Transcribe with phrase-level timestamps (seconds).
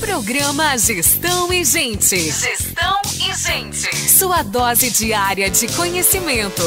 [0.00, 2.16] Programa Gestão e Gente.
[2.16, 4.08] Gestão e Gente.
[4.08, 6.62] Sua dose diária de conhecimento.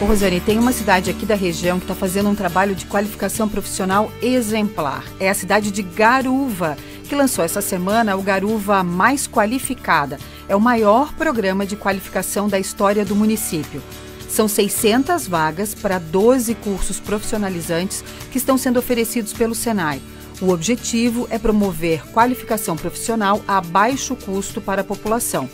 [0.00, 3.48] Ô Rosane, tem uma cidade aqui da região que está fazendo um trabalho de qualificação
[3.48, 5.04] profissional exemplar.
[5.20, 6.76] É a cidade de Garuva,
[7.08, 10.18] que lançou essa semana o Garuva Mais Qualificada.
[10.48, 13.80] É o maior programa de qualificação da história do município.
[14.28, 20.02] São 600 vagas para 12 cursos profissionalizantes que estão sendo oferecidos pelo Senai.
[20.40, 25.48] O objetivo é promover qualificação profissional a baixo custo para a população.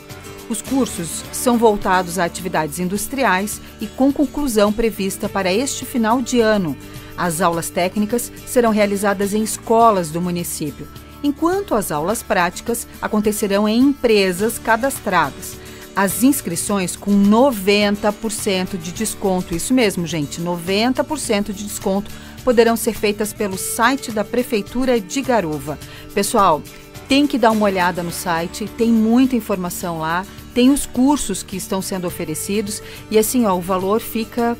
[0.49, 6.39] Os cursos são voltados a atividades industriais e com conclusão prevista para este final de
[6.39, 6.77] ano.
[7.17, 10.87] As aulas técnicas serão realizadas em escolas do município,
[11.21, 15.57] enquanto as aulas práticas acontecerão em empresas cadastradas.
[15.97, 22.11] As inscrições com 90% de desconto, isso mesmo, gente, 90% de desconto
[22.47, 25.77] poderão ser feitas pelo site da Prefeitura de Garuva.
[26.13, 26.63] Pessoal,
[27.05, 31.57] tem que dar uma olhada no site, tem muita informação lá, tem os cursos que
[31.57, 34.57] estão sendo oferecidos e assim, ó, o valor fica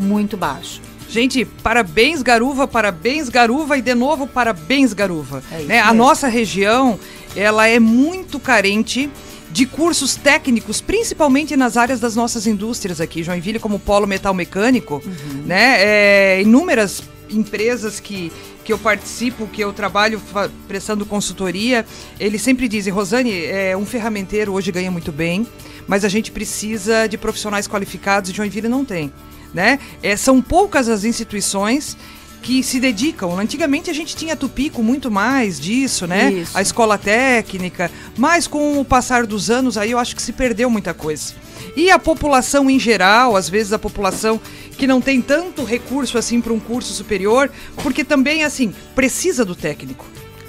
[0.00, 0.80] muito baixo.
[1.08, 5.40] Gente, parabéns Garuva, parabéns Garuva e de novo parabéns Garuva.
[5.52, 5.78] É né?
[5.78, 6.98] A nossa região,
[7.36, 9.08] ela é muito carente
[9.52, 15.02] de cursos técnicos, principalmente nas áreas das nossas indústrias aqui, Joinville como polo metal mecânico,
[15.44, 15.76] né?
[15.78, 18.32] É, inúmeras empresas que,
[18.64, 20.20] que eu participo, que eu trabalho
[20.66, 21.84] prestando consultoria,
[22.18, 25.46] eles sempre dizem, Rosane, é, um ferramenteiro hoje ganha muito bem,
[25.86, 29.12] mas a gente precisa de profissionais qualificados e Joinville não tem.
[29.52, 29.78] Né?
[30.02, 31.94] É, são poucas as instituições
[32.42, 33.38] que se dedicam.
[33.38, 36.32] Antigamente a gente tinha Tupi com muito mais disso, né?
[36.32, 36.58] Isso.
[36.58, 40.68] A escola técnica, mas com o passar dos anos aí eu acho que se perdeu
[40.68, 41.34] muita coisa.
[41.76, 44.40] E a população em geral, às vezes a população
[44.76, 49.54] que não tem tanto recurso assim para um curso superior, porque também assim precisa do
[49.54, 50.04] técnico.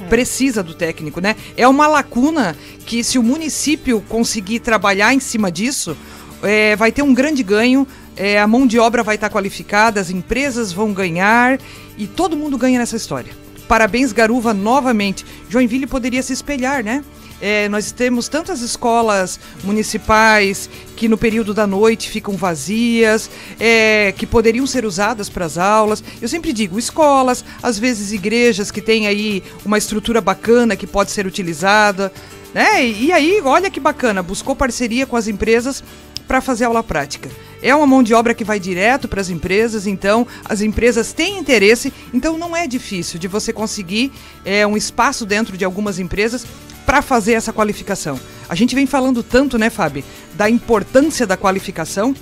[0.09, 1.35] Precisa do técnico, né?
[1.55, 5.95] É uma lacuna que se o município conseguir trabalhar em cima disso,
[6.41, 7.87] é, vai ter um grande ganho.
[8.15, 11.59] É, a mão de obra vai estar qualificada, as empresas vão ganhar
[11.97, 13.33] e todo mundo ganha nessa história.
[13.67, 15.25] Parabéns, Garuva, novamente.
[15.49, 17.03] Joinville poderia se espelhar, né?
[17.41, 23.29] É, nós temos tantas escolas municipais que no período da noite ficam vazias,
[23.59, 26.01] é, que poderiam ser usadas para as aulas.
[26.21, 31.11] Eu sempre digo, escolas, às vezes igrejas que têm aí uma estrutura bacana que pode
[31.11, 32.13] ser utilizada.
[32.53, 32.85] Né?
[32.85, 35.83] E, e aí, olha que bacana, buscou parceria com as empresas
[36.33, 37.29] para fazer aula prática.
[37.61, 41.37] É uma mão de obra que vai direto para as empresas, então as empresas têm
[41.37, 44.11] interesse, então não é difícil de você conseguir
[44.43, 46.43] é, um espaço dentro de algumas empresas
[46.87, 48.19] para fazer essa qualificação.
[48.49, 52.15] A gente vem falando tanto, né, Fábio, da importância da qualificação.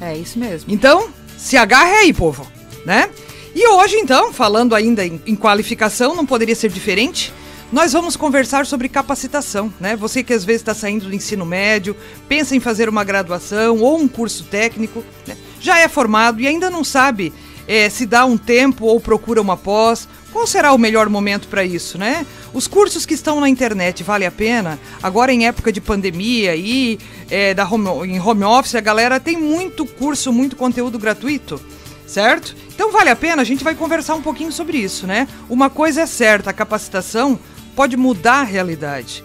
[0.00, 0.68] É isso mesmo.
[0.74, 1.08] Então,
[1.38, 2.50] se agarre aí, povo,
[2.84, 3.08] né?
[3.54, 7.32] E hoje, então, falando ainda em, em qualificação, não poderia ser diferente.
[7.72, 9.96] Nós vamos conversar sobre capacitação, né?
[9.96, 11.96] Você que às vezes está saindo do ensino médio,
[12.28, 15.36] pensa em fazer uma graduação ou um curso técnico, né?
[15.60, 17.32] já é formado e ainda não sabe
[17.66, 20.06] eh, se dá um tempo ou procura uma pós.
[20.32, 22.24] Qual será o melhor momento para isso, né?
[22.54, 24.78] Os cursos que estão na internet vale a pena?
[25.02, 29.36] Agora em época de pandemia e eh, da home, em home office, a galera tem
[29.36, 31.60] muito curso, muito conteúdo gratuito
[32.06, 32.54] certo?
[32.72, 35.26] Então vale a pena, a gente vai conversar um pouquinho sobre isso, né?
[35.50, 37.36] Uma coisa é certa, a capacitação
[37.76, 39.22] pode mudar a realidade.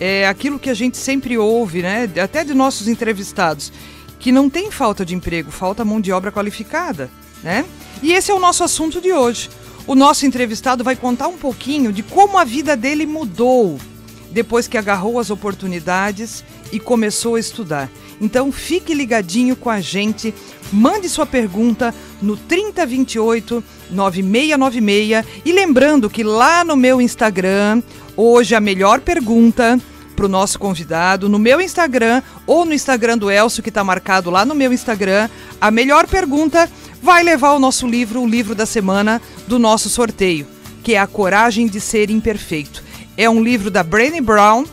[0.00, 2.08] É aquilo que a gente sempre ouve, né?
[2.22, 3.72] Até de nossos entrevistados,
[4.20, 7.10] que não tem falta de emprego, falta mão de obra qualificada,
[7.42, 7.64] né?
[8.00, 9.50] E esse é o nosso assunto de hoje.
[9.86, 13.78] O nosso entrevistado vai contar um pouquinho de como a vida dele mudou
[14.30, 17.90] depois que agarrou as oportunidades e começou a estudar.
[18.20, 20.34] Então fique ligadinho com a gente,
[20.72, 27.82] mande sua pergunta no 3028 9696 e lembrando que lá no meu Instagram,
[28.16, 29.80] hoje a melhor pergunta
[30.16, 34.30] para o nosso convidado, no meu Instagram ou no Instagram do Elcio, que está marcado
[34.30, 35.28] lá no meu Instagram,
[35.60, 36.68] a melhor pergunta
[37.00, 40.44] vai levar o nosso livro, o livro da semana do nosso sorteio,
[40.82, 42.82] que é A Coragem de Ser Imperfeito.
[43.16, 44.64] É um livro da Brené Brown,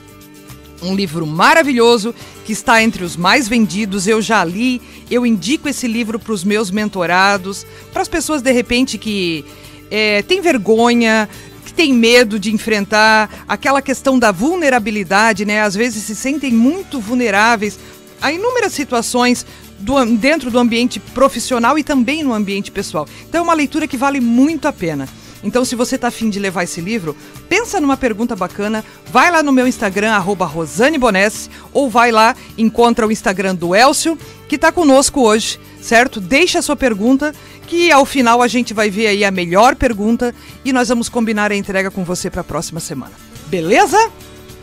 [0.82, 2.14] um livro maravilhoso
[2.46, 4.08] que está entre os mais vendidos.
[4.08, 8.52] Eu já li, eu indico esse livro para os meus mentorados, para as pessoas de
[8.52, 9.44] repente que
[9.90, 11.28] é, têm vergonha,
[11.66, 15.62] que têm medo de enfrentar aquela questão da vulnerabilidade, né?
[15.62, 17.80] Às vezes se sentem muito vulneráveis
[18.22, 19.46] a inúmeras situações
[19.80, 23.08] do dentro do ambiente profissional e também no ambiente pessoal.
[23.28, 25.10] Então é uma leitura que vale muito a pena.
[25.46, 27.16] Então, se você tá afim de levar esse livro,
[27.48, 32.36] pensa numa pergunta bacana, vai lá no meu Instagram, arroba Rosane Bonessi, ou vai lá,
[32.58, 34.18] encontra o Instagram do Elcio,
[34.50, 36.20] que tá conosco hoje, certo?
[36.20, 37.32] Deixa a sua pergunta,
[37.68, 40.34] que ao final a gente vai ver aí a melhor pergunta
[40.66, 43.14] e nós vamos combinar a entrega com você para a próxima semana.
[43.46, 43.98] Beleza?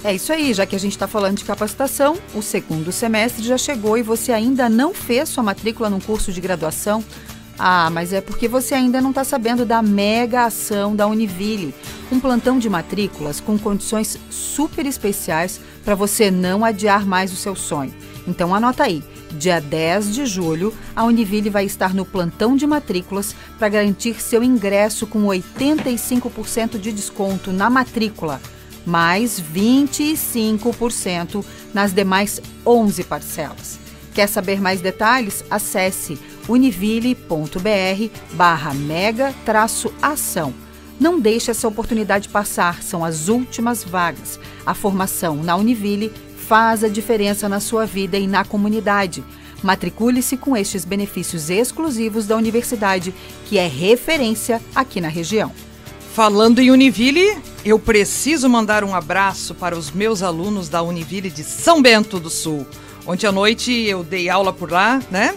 [0.03, 3.57] É isso aí, já que a gente está falando de capacitação, o segundo semestre já
[3.57, 7.05] chegou e você ainda não fez sua matrícula num curso de graduação.
[7.59, 11.75] Ah, mas é porque você ainda não está sabendo da mega ação da Univille,
[12.11, 17.55] um plantão de matrículas com condições super especiais para você não adiar mais o seu
[17.55, 17.95] sonho.
[18.27, 19.03] Então anota aí,
[19.33, 24.43] dia 10 de julho, a Univille vai estar no plantão de matrículas para garantir seu
[24.43, 28.41] ingresso com 85% de desconto na matrícula
[28.85, 33.79] mais 25% nas demais 11 parcelas.
[34.15, 35.45] Quer saber mais detalhes?
[35.51, 39.35] Acesse univille.br barra mega
[40.01, 40.53] ação.
[41.01, 44.39] Não deixe essa oportunidade passar, são as últimas vagas.
[44.65, 46.13] A formação na Univille
[46.47, 49.25] faz a diferença na sua vida e na comunidade.
[49.63, 53.15] Matricule-se com estes benefícios exclusivos da universidade,
[53.47, 55.53] que é referência aqui na região.
[56.15, 61.43] Falando em Univille, eu preciso mandar um abraço para os meus alunos da Univille de
[61.43, 62.67] São Bento do Sul.
[63.07, 65.35] Ontem à noite eu dei aula por lá, né?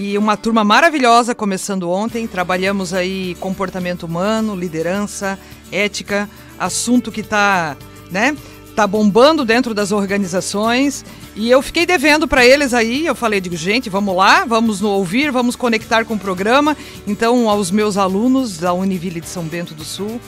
[0.00, 2.24] E uma turma maravilhosa começando ontem.
[2.28, 5.36] Trabalhamos aí comportamento humano, liderança,
[5.72, 7.76] ética, assunto que está,
[8.08, 8.36] né?
[8.76, 11.04] tá bombando dentro das organizações.
[11.34, 15.32] E eu fiquei devendo para eles aí, eu falei, digo, gente, vamos lá, vamos ouvir,
[15.32, 16.76] vamos conectar com o programa.
[17.04, 20.20] Então, aos meus alunos da Univille de São Bento do Sul,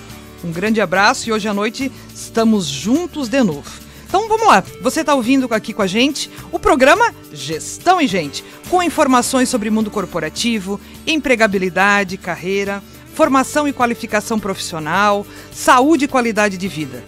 [0.43, 3.90] um grande abraço e hoje à noite estamos juntos de novo.
[4.11, 8.45] Então vamos lá, você está ouvindo aqui com a gente o programa Gestão e Gente,
[8.69, 12.83] com informações sobre mundo corporativo, empregabilidade, carreira,
[13.15, 17.05] formação e qualificação profissional, saúde e qualidade de vida.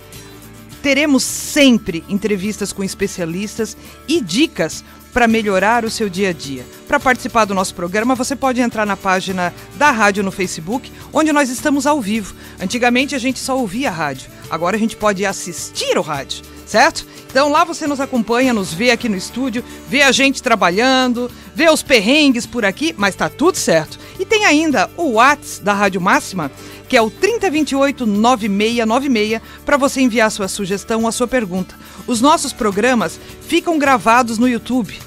[0.81, 3.77] Teremos sempre entrevistas com especialistas
[4.07, 6.65] e dicas para melhorar o seu dia a dia.
[6.87, 11.33] Para participar do nosso programa, você pode entrar na página da rádio no Facebook, onde
[11.33, 12.33] nós estamos ao vivo.
[12.61, 17.07] Antigamente a gente só ouvia a rádio, agora a gente pode assistir o rádio, certo?
[17.29, 21.69] Então lá você nos acompanha, nos vê aqui no estúdio, vê a gente trabalhando, vê
[21.71, 23.99] os perrengues por aqui, mas tá tudo certo.
[24.19, 26.51] E tem ainda o WhatsApp da Rádio Máxima,
[26.89, 31.75] que é o 3028 9696, para você enviar sua sugestão a sua pergunta.
[32.07, 34.99] Os nossos programas ficam gravados no YouTube.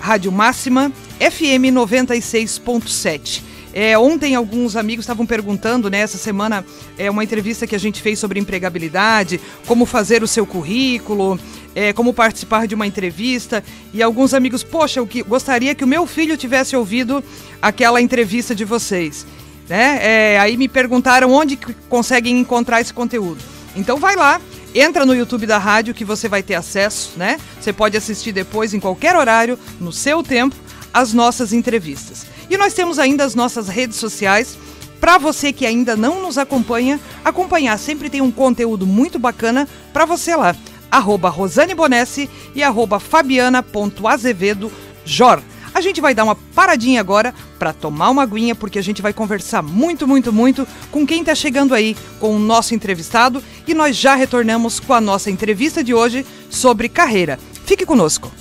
[0.00, 3.49] Rádio Máxima FM 96.7.
[3.72, 6.00] É, ontem alguns amigos estavam perguntando, né?
[6.00, 6.64] Essa semana
[6.98, 11.38] é uma entrevista que a gente fez sobre empregabilidade, como fazer o seu currículo,
[11.74, 13.62] é, como participar de uma entrevista.
[13.92, 17.22] E alguns amigos, poxa, eu que, gostaria que o meu filho tivesse ouvido
[17.62, 19.26] aquela entrevista de vocês.
[19.68, 19.98] Né?
[20.02, 21.56] É, aí me perguntaram onde
[21.88, 23.38] conseguem encontrar esse conteúdo.
[23.76, 24.40] Então vai lá,
[24.74, 27.38] entra no YouTube da rádio que você vai ter acesso, né?
[27.60, 30.56] Você pode assistir depois em qualquer horário, no seu tempo,
[30.92, 32.26] as nossas entrevistas.
[32.50, 34.58] E nós temos ainda as nossas redes sociais.
[35.00, 40.04] Para você que ainda não nos acompanha, acompanhar sempre tem um conteúdo muito bacana para
[40.04, 40.54] você lá.
[40.90, 45.42] Arroba Rosane Bonessi e arroba fabiana.azevedo.jor.
[45.72, 49.12] A gente vai dar uma paradinha agora para tomar uma aguinha, porque a gente vai
[49.12, 53.96] conversar muito, muito, muito com quem está chegando aí, com o nosso entrevistado, e nós
[53.96, 57.38] já retornamos com a nossa entrevista de hoje sobre carreira.
[57.64, 58.32] Fique conosco.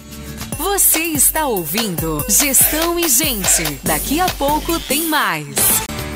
[0.60, 3.80] Você está ouvindo Gestão e Gente.
[3.82, 5.56] Daqui a pouco tem mais.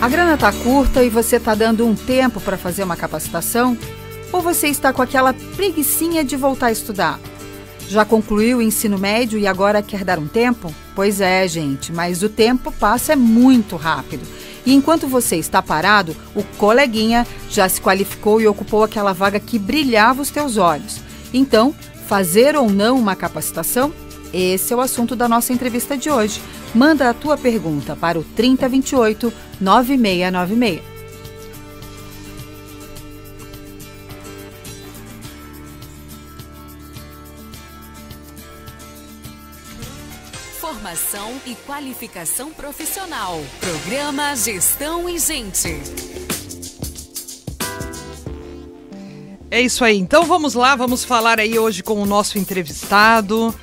[0.02, 3.78] A grana tá curta e você tá dando um tempo para fazer uma capacitação?
[4.34, 7.22] Ou você está com aquela preguiçinha de voltar a estudar?
[7.88, 10.76] Já concluiu o ensino médio e agora quer dar um tempo?
[10.94, 14.28] Pois é, gente, mas o tempo passa muito rápido.
[14.66, 19.58] E enquanto você está parado, o coleguinha já se qualificou e ocupou aquela vaga que
[19.58, 21.00] brilhava os teus olhos.
[21.34, 21.74] Então,
[22.10, 23.94] fazer ou não uma capacitação?
[24.34, 26.42] Esse é o assunto da nossa entrevista de hoje.
[26.74, 30.82] Manda a tua pergunta para o 3028 9696.
[40.60, 43.40] Formação e qualificação profissional.
[43.60, 45.80] Programa Gestão e Gente.
[49.52, 50.00] É isso aí.
[50.00, 53.54] Então vamos lá, vamos falar aí hoje com o nosso entrevistado,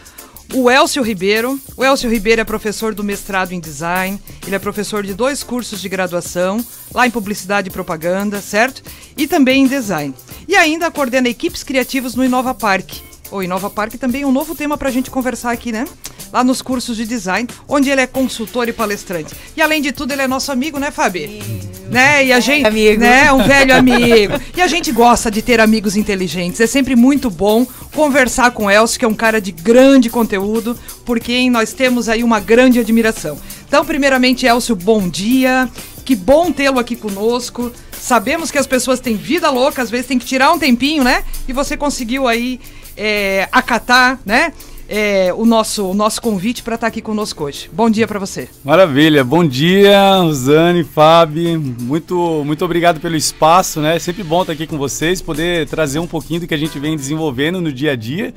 [0.54, 1.60] o Elcio Ribeiro.
[1.76, 5.80] O Elcio Ribeiro é professor do mestrado em design, ele é professor de dois cursos
[5.80, 8.82] de graduação, lá em publicidade e propaganda, certo?
[9.16, 10.14] E também em design.
[10.48, 13.09] E ainda coordena equipes criativas no Inova Park.
[13.30, 15.84] O Inova Park também é um novo tema para a gente conversar aqui, né?
[16.32, 19.34] lá nos cursos de design, onde ele é consultor e palestrante.
[19.56, 21.42] E além de tudo, ele é nosso amigo, né, Fabi?
[21.90, 22.26] Né?
[22.26, 23.00] E a gente, amigo.
[23.00, 24.34] né, um velho amigo.
[24.56, 26.60] E a gente gosta de ter amigos inteligentes.
[26.60, 30.78] É sempre muito bom conversar com o Elcio, que é um cara de grande conteúdo,
[31.04, 33.38] por quem nós temos aí uma grande admiração.
[33.66, 35.68] Então, primeiramente, Elcio, bom dia.
[36.04, 37.72] Que bom tê-lo aqui conosco.
[37.92, 41.22] Sabemos que as pessoas têm vida louca, às vezes tem que tirar um tempinho, né?
[41.46, 42.58] E você conseguiu aí
[42.96, 44.52] é, acatar, né?
[44.92, 47.70] É, o, nosso, o nosso convite para estar tá aqui conosco hoje.
[47.72, 48.48] Bom dia para você.
[48.64, 51.60] Maravilha, bom dia, Rosane, Fábio.
[51.60, 53.94] Muito, muito obrigado pelo espaço, né?
[53.94, 56.76] É sempre bom estar aqui com vocês, poder trazer um pouquinho do que a gente
[56.80, 58.34] vem desenvolvendo no dia a dia.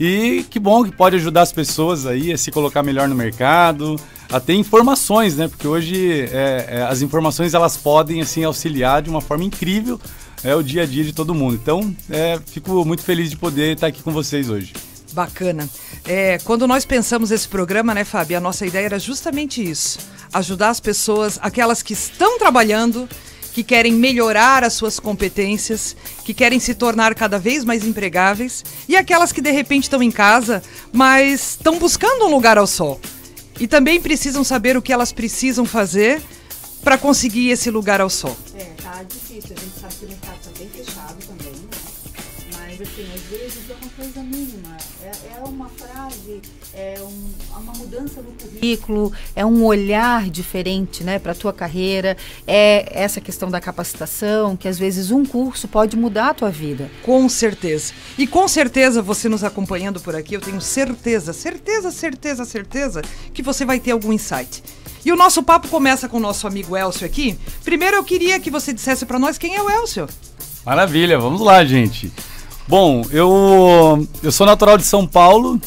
[0.00, 3.94] E que bom que pode ajudar as pessoas aí a se colocar melhor no mercado,
[4.28, 5.46] a ter informações, né?
[5.46, 10.00] Porque hoje é, é, as informações elas podem assim auxiliar de uma forma incrível
[10.44, 11.54] é, o dia a dia de todo mundo.
[11.54, 14.72] Então, é, fico muito feliz de poder estar aqui com vocês hoje.
[15.12, 15.68] Bacana.
[16.06, 19.98] É, quando nós pensamos esse programa, né, Fábio, a nossa ideia era justamente isso:
[20.32, 23.08] ajudar as pessoas, aquelas que estão trabalhando,
[23.52, 25.94] que querem melhorar as suas competências,
[26.24, 30.10] que querem se tornar cada vez mais empregáveis, e aquelas que de repente estão em
[30.10, 33.00] casa, mas estão buscando um lugar ao sol.
[33.60, 36.22] E também precisam saber o que elas precisam fazer
[36.82, 38.36] para conseguir esse lugar ao sol.
[38.54, 39.54] É, tá difícil.
[39.56, 41.68] A gente sabe que o mercado está bem fechado também, né?
[42.52, 46.40] Mas assim, às vezes é uma coisa mínima é uma frase,
[46.72, 52.16] é um, uma mudança no currículo, é um olhar diferente né, para a tua carreira,
[52.46, 56.90] é essa questão da capacitação, que às vezes um curso pode mudar a tua vida.
[57.02, 57.92] Com certeza.
[58.16, 63.02] E com certeza você nos acompanhando por aqui, eu tenho certeza, certeza, certeza, certeza
[63.34, 64.62] que você vai ter algum insight.
[65.04, 67.38] E o nosso papo começa com o nosso amigo Elcio aqui.
[67.64, 70.06] Primeiro eu queria que você dissesse para nós quem é o Elcio.
[70.64, 72.12] Maravilha, vamos lá, gente.
[72.68, 75.60] Bom, eu, eu sou natural de São Paulo,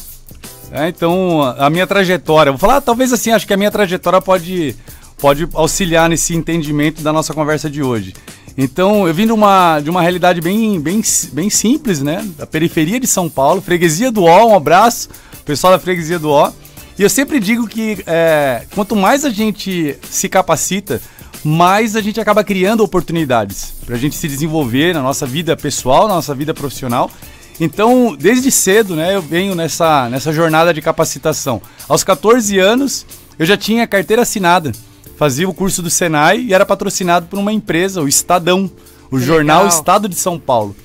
[0.72, 4.74] é, então a minha trajetória, vou falar talvez assim, acho que a minha trajetória pode,
[5.18, 8.14] pode auxiliar nesse entendimento da nossa conversa de hoje.
[8.58, 11.02] Então, eu vim de uma, de uma realidade bem, bem,
[11.32, 12.26] bem simples, né?
[12.38, 15.10] Da periferia de São Paulo, freguesia do Ó, um abraço,
[15.44, 16.50] pessoal da freguesia do Ó.
[16.98, 21.00] E eu sempre digo que é, quanto mais a gente se capacita,
[21.44, 26.08] mais a gente acaba criando oportunidades para a gente se desenvolver na nossa vida pessoal,
[26.08, 27.10] na nossa vida profissional.
[27.60, 31.60] Então, desde cedo, né, eu venho nessa, nessa jornada de capacitação.
[31.88, 33.06] Aos 14 anos,
[33.38, 34.72] eu já tinha carteira assinada.
[35.16, 38.70] Fazia o curso do Senai e era patrocinado por uma empresa, o Estadão,
[39.10, 39.78] o que jornal legal.
[39.78, 40.76] Estado de São Paulo.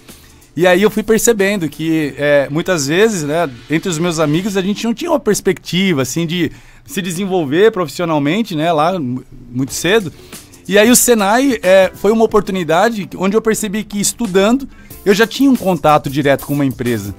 [0.56, 4.62] E aí eu fui percebendo que é, muitas vezes, né, entre os meus amigos, a
[4.62, 6.52] gente não tinha uma perspectiva assim de
[6.86, 10.12] se desenvolver profissionalmente, né, lá muito cedo.
[10.68, 14.68] E aí o Senai é, foi uma oportunidade onde eu percebi que estudando
[15.06, 17.16] eu já tinha um contato direto com uma empresa.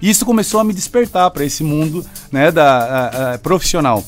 [0.00, 4.04] E isso começou a me despertar para esse mundo né, da, a, a, profissional.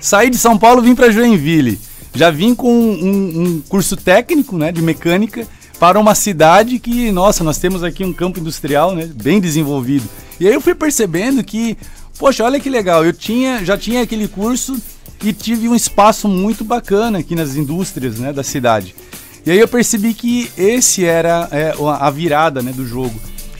[0.00, 1.78] Saí de São Paulo, vim para Joinville.
[2.14, 5.46] Já vim com um, um, curso técnico né, de mecânica
[5.78, 10.08] para uma cidade que, nossa, nós temos aqui um campo industrial né, bem desenvolvido.
[10.40, 11.76] E aí eu fui percebendo que,
[12.18, 14.76] poxa, olha que legal, eu tinha, já tinha aquele curso
[15.22, 18.94] e tive um espaço muito bacana aqui nas indústrias né, da cidade.
[19.44, 23.14] E aí eu percebi que esse era é, a virada né, do jogo.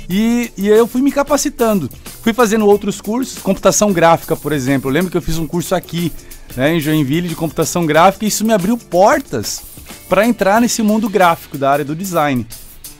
[0.08, 1.90] E, e aí eu fui me capacitando.
[2.22, 4.90] Fui fazendo outros cursos, computação gráfica, por exemplo.
[4.90, 6.12] Eu lembro que eu fiz um curso aqui,
[6.56, 9.62] né, em Joinville, de computação gráfica, e isso me abriu portas
[10.08, 12.46] para entrar nesse mundo gráfico da área do design.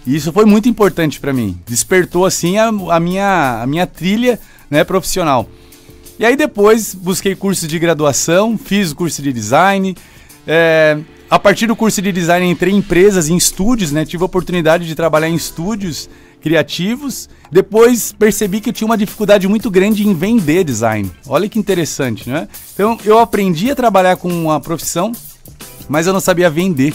[0.06, 1.58] E isso foi muito importante para mim.
[1.66, 4.38] Despertou assim a, a, minha, a minha trilha
[4.70, 5.48] né, profissional.
[6.18, 9.96] E aí depois busquei curso de graduação, fiz o curso de design.
[10.46, 10.98] É,
[11.28, 14.04] a partir do curso de design entrei em empresas, em estúdios, né?
[14.04, 16.08] Tive a oportunidade de trabalhar em estúdios
[16.40, 17.28] criativos.
[17.50, 21.10] Depois percebi que eu tinha uma dificuldade muito grande em vender design.
[21.26, 22.48] Olha que interessante, né?
[22.72, 25.12] Então eu aprendi a trabalhar com uma profissão,
[25.88, 26.94] mas eu não sabia vender.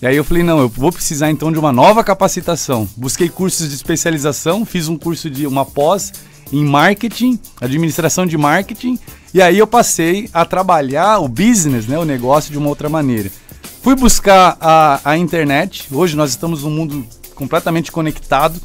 [0.00, 2.88] E aí eu falei, não, eu vou precisar então de uma nova capacitação.
[2.96, 6.12] Busquei cursos de especialização, fiz um curso de uma pós
[6.52, 8.98] em marketing, administração de marketing,
[9.32, 13.30] e aí eu passei a trabalhar o business, né, o negócio de uma outra maneira.
[13.82, 18.60] Fui buscar a, a internet, hoje nós estamos num mundo completamente conectado,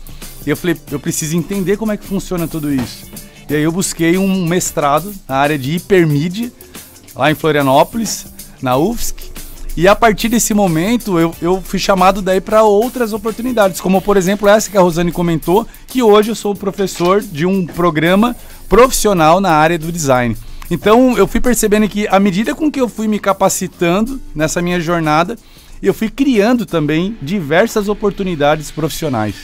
[0.46, 3.06] e eu falei, eu preciso entender como é que funciona tudo isso.
[3.50, 6.52] E aí eu busquei um mestrado na área de hipermídia,
[7.16, 8.26] lá em Florianópolis,
[8.62, 9.32] na UFSC,
[9.78, 14.18] e a partir desse momento eu, eu fui chamado daí para outras oportunidades, como por
[14.18, 18.36] exemplo essa que a Rosane comentou, que hoje eu sou professor de um programa
[18.68, 20.36] profissional na área do design.
[20.72, 24.82] Então eu fui percebendo que à medida com que eu fui me capacitando nessa minha
[24.82, 25.38] jornada,
[25.80, 29.36] eu fui criando também diversas oportunidades profissionais.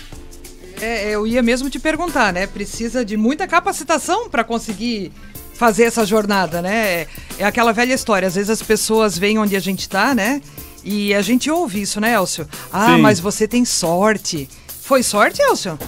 [0.82, 2.48] É, eu ia mesmo te perguntar, né?
[2.48, 5.12] Precisa de muita capacitação para conseguir
[5.54, 6.76] fazer essa jornada, né?
[6.76, 7.08] É,
[7.40, 8.28] é aquela velha história.
[8.28, 10.42] Às vezes as pessoas veem onde a gente está, né?
[10.84, 12.48] E a gente ouve isso, né, Elcio?
[12.72, 13.02] Ah, Sim.
[13.02, 14.50] mas você tem sorte.
[14.82, 15.80] Foi sorte, Elcio?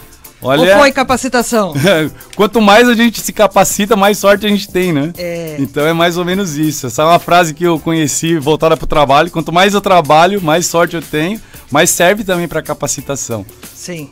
[0.42, 1.74] Olha, Ou foi capacitação?
[2.36, 5.12] Quanto mais a gente se capacita, mais sorte a gente tem, né?
[5.18, 5.56] É.
[5.60, 6.88] Então é mais ou menos isso.
[6.88, 9.32] Essa é uma frase que eu conheci voltada para o trabalho.
[9.32, 11.42] Quanto mais eu trabalho, mais sorte eu tenho.
[11.72, 13.46] mas serve também para capacitação.
[13.74, 14.10] Sim.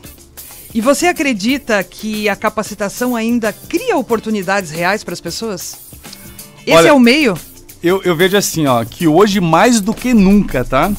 [0.74, 5.76] E você acredita que a capacitação ainda cria oportunidades reais para as pessoas?
[6.66, 7.38] Esse Olha, é o meio?
[7.80, 10.90] Eu, eu vejo assim, ó, que hoje mais do que nunca, tá?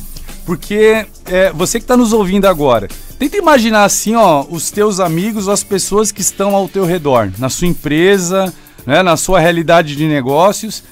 [0.45, 2.87] Porque é, você que está nos ouvindo agora,
[3.19, 7.49] tenta imaginar assim, ó, os teus amigos, as pessoas que estão ao teu redor, na
[7.49, 8.53] sua empresa,
[8.85, 10.83] né, na sua realidade de negócios.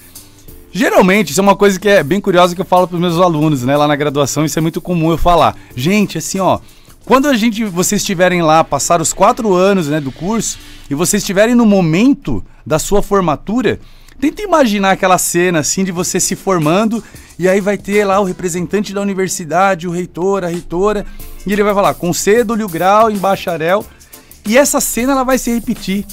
[0.74, 3.18] Geralmente, isso é uma coisa que é bem curiosa que eu falo para os meus
[3.18, 5.56] alunos, né, lá na graduação, isso é muito comum eu falar.
[5.74, 6.60] Gente, assim, ó,
[7.06, 10.58] quando a gente, vocês estiverem lá, passar os quatro anos né, do curso,
[10.90, 13.80] e vocês estiverem no momento da sua formatura,
[14.20, 17.04] tenta imaginar aquela cena assim de você se formando
[17.38, 21.06] e aí vai ter lá o representante da universidade, o reitor, a reitora,
[21.46, 23.86] e ele vai falar com cêdula, o grau, em bacharel,
[24.46, 26.06] e essa cena ela vai se repetir.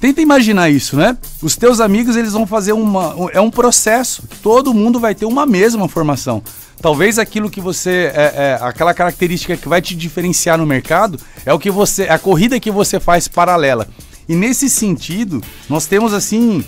[0.00, 1.16] Tenta imaginar isso, né?
[1.40, 3.30] Os teus amigos eles vão fazer uma.
[3.32, 4.24] É um processo.
[4.42, 6.42] Todo mundo vai ter uma mesma formação.
[6.80, 8.12] Talvez aquilo que você.
[8.14, 12.04] É, é, aquela característica que vai te diferenciar no mercado é o que você.
[12.04, 13.88] A corrida que você faz paralela.
[14.28, 16.64] E nesse sentido, nós temos assim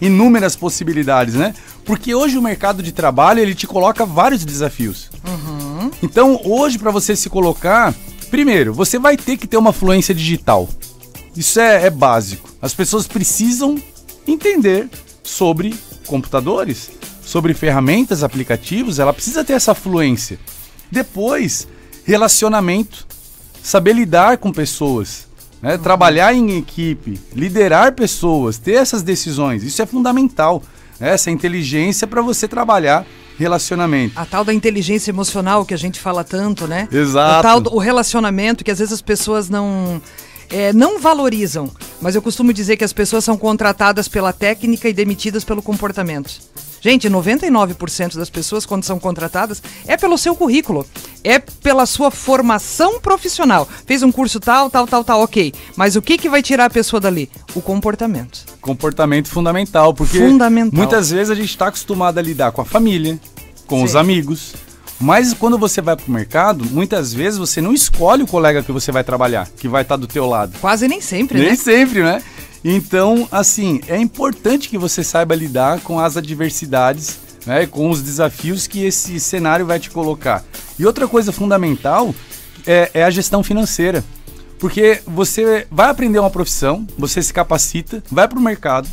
[0.00, 1.54] inúmeras possibilidades, né?
[1.84, 5.10] Porque hoje o mercado de trabalho ele te coloca vários desafios.
[5.26, 5.90] Uhum.
[6.02, 7.94] Então, hoje, para você se colocar,
[8.30, 10.68] primeiro, você vai ter que ter uma fluência digital.
[11.36, 12.50] Isso é, é básico.
[12.60, 13.80] As pessoas precisam
[14.26, 14.88] entender
[15.22, 15.74] sobre
[16.06, 16.90] computadores,
[17.32, 20.38] sobre ferramentas, aplicativos, ela precisa ter essa fluência.
[20.90, 21.66] Depois,
[22.04, 23.06] relacionamento,
[23.62, 25.26] saber lidar com pessoas,
[25.62, 25.76] né?
[25.76, 25.82] uhum.
[25.82, 30.62] trabalhar em equipe, liderar pessoas, ter essas decisões, isso é fundamental.
[31.00, 31.08] Né?
[31.08, 33.06] Essa inteligência para você trabalhar
[33.38, 34.12] relacionamento.
[34.20, 36.86] A tal da inteligência emocional que a gente fala tanto, né?
[36.92, 37.38] Exato.
[37.38, 40.02] O tal do o relacionamento que às vezes as pessoas não
[40.50, 44.92] é, não valorizam, mas eu costumo dizer que as pessoas são contratadas pela técnica e
[44.92, 46.30] demitidas pelo comportamento.
[46.82, 50.84] Gente, 99% das pessoas, quando são contratadas, é pelo seu currículo,
[51.22, 53.68] é pela sua formação profissional.
[53.86, 55.54] Fez um curso tal, tal, tal, tal, ok.
[55.76, 57.30] Mas o que, que vai tirar a pessoa dali?
[57.54, 58.44] O comportamento.
[58.60, 60.76] Comportamento fundamental, porque fundamental.
[60.76, 63.16] muitas vezes a gente está acostumado a lidar com a família,
[63.64, 63.84] com Sim.
[63.84, 64.52] os amigos,
[64.98, 68.72] mas quando você vai para o mercado, muitas vezes você não escolhe o colega que
[68.72, 70.58] você vai trabalhar, que vai estar tá do teu lado.
[70.60, 71.54] Quase nem sempre, nem né?
[71.54, 72.20] Nem sempre, né?
[72.64, 78.66] Então, assim, é importante que você saiba lidar com as adversidades, né, com os desafios
[78.66, 80.44] que esse cenário vai te colocar.
[80.78, 82.14] E outra coisa fundamental
[82.66, 84.04] é, é a gestão financeira.
[84.58, 88.88] Porque você vai aprender uma profissão, você se capacita, vai para o mercado,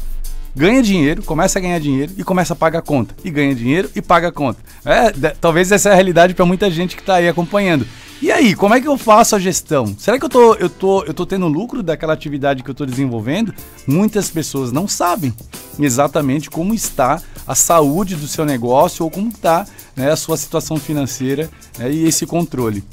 [0.55, 3.15] ganha dinheiro, começa a ganhar dinheiro e começa a pagar a conta.
[3.23, 4.59] E ganha dinheiro e paga a conta.
[4.85, 7.85] É, talvez essa é a realidade para muita gente que está aí acompanhando.
[8.21, 9.95] E aí, como é que eu faço a gestão?
[9.97, 12.85] Será que eu tô, eu tô, eu tô tendo lucro daquela atividade que eu estou
[12.85, 13.53] desenvolvendo?
[13.87, 15.33] Muitas pessoas não sabem
[15.79, 20.77] exatamente como está a saúde do seu negócio ou como está né, a sua situação
[20.77, 22.83] financeira né, e esse controle.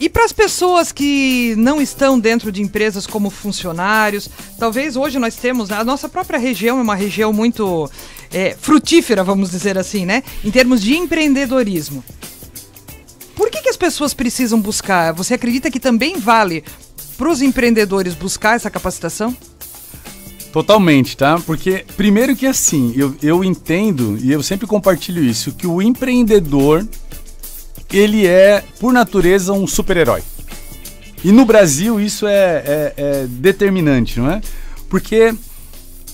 [0.00, 5.34] E para as pessoas que não estão dentro de empresas como funcionários, talvez hoje nós
[5.34, 7.90] temos, a nossa própria região é uma região muito
[8.32, 10.22] é, frutífera, vamos dizer assim, né?
[10.44, 12.04] Em termos de empreendedorismo.
[13.34, 15.12] Por que, que as pessoas precisam buscar?
[15.14, 16.62] Você acredita que também vale
[17.16, 19.36] para os empreendedores buscar essa capacitação?
[20.52, 21.38] Totalmente, tá?
[21.40, 26.86] Porque, primeiro que assim, eu, eu entendo e eu sempre compartilho isso, que o empreendedor,
[27.92, 30.22] ele é, por natureza, um super-herói.
[31.24, 34.40] E no Brasil isso é, é, é, determinante, não é?
[34.88, 35.34] Porque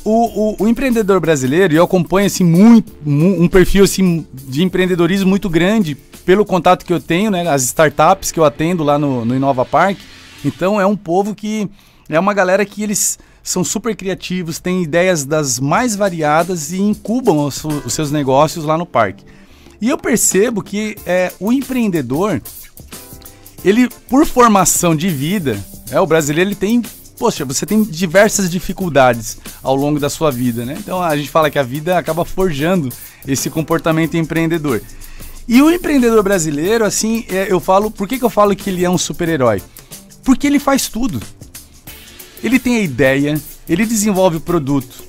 [0.04, 5.28] o, o, o, empreendedor brasileiro, e eu acompanho assim, muito, um perfil assim, de empreendedorismo
[5.28, 9.24] muito grande pelo contato que eu tenho, né, as startups que eu atendo lá no,
[9.24, 9.98] no Inova Park.
[10.44, 11.68] Então é um povo que
[12.08, 17.44] é uma galera que eles são super criativos, têm ideias das mais variadas e incubam
[17.44, 19.24] os, os seus negócios lá no parque.
[19.84, 22.40] E eu percebo que é, o empreendedor,
[23.62, 26.82] ele por formação de vida, é, o brasileiro ele tem
[27.18, 30.74] poxa, você tem diversas dificuldades ao longo da sua vida, né?
[30.78, 32.88] Então a gente fala que a vida acaba forjando
[33.28, 34.80] esse comportamento empreendedor.
[35.46, 38.86] E o empreendedor brasileiro, assim, é, eu falo, por que, que eu falo que ele
[38.86, 39.60] é um super-herói?
[40.24, 41.20] Porque ele faz tudo.
[42.42, 45.04] Ele tem a ideia, ele desenvolve o produto,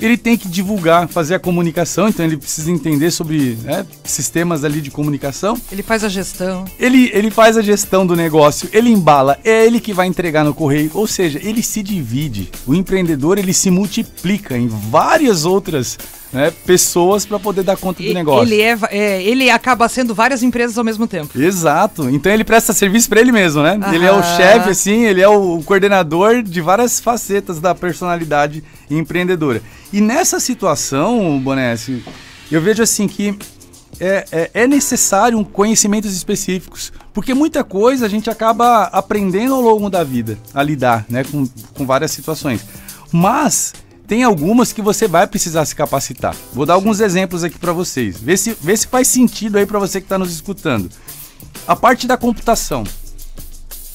[0.00, 4.80] ele tem que divulgar, fazer a comunicação, então ele precisa entender sobre né, sistemas ali
[4.80, 5.60] de comunicação.
[5.70, 6.64] Ele faz a gestão.
[6.78, 10.54] Ele, ele faz a gestão do negócio, ele embala, é ele que vai entregar no
[10.54, 12.50] correio, ou seja, ele se divide.
[12.66, 15.98] O empreendedor ele se multiplica em várias outras
[16.32, 18.52] né, pessoas para poder dar conta do negócio.
[18.52, 21.40] Ele, é, é, ele acaba sendo várias empresas ao mesmo tempo.
[21.40, 22.08] Exato.
[22.10, 23.78] Então ele presta serviço para ele mesmo, né?
[23.80, 23.94] Aham.
[23.94, 29.62] Ele é o chefe, assim, ele é o coordenador de várias facetas da personalidade empreendedora.
[29.92, 32.04] E nessa situação, Bonesse,
[32.50, 33.36] eu vejo assim que
[34.00, 39.90] é, é, é necessário conhecimentos específicos, porque muita coisa a gente acaba aprendendo ao longo
[39.90, 42.64] da vida a lidar né, com, com várias situações.
[43.10, 43.72] Mas
[44.08, 46.34] tem algumas que você vai precisar se capacitar.
[46.54, 48.18] Vou dar alguns exemplos aqui para vocês.
[48.18, 50.90] Vê se, vê se faz sentido aí para você que está nos escutando.
[51.66, 52.84] A parte da computação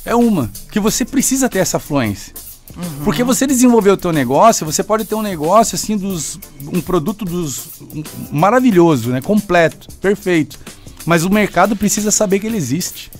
[0.05, 2.31] é uma que você precisa ter essa fluência.
[2.77, 3.03] Uhum.
[3.03, 6.39] Porque você desenvolver o teu negócio, você pode ter um negócio assim dos
[6.71, 10.59] um produto dos um, maravilhoso, né, completo, perfeito.
[11.07, 13.11] Mas o mercado precisa saber que ele existe.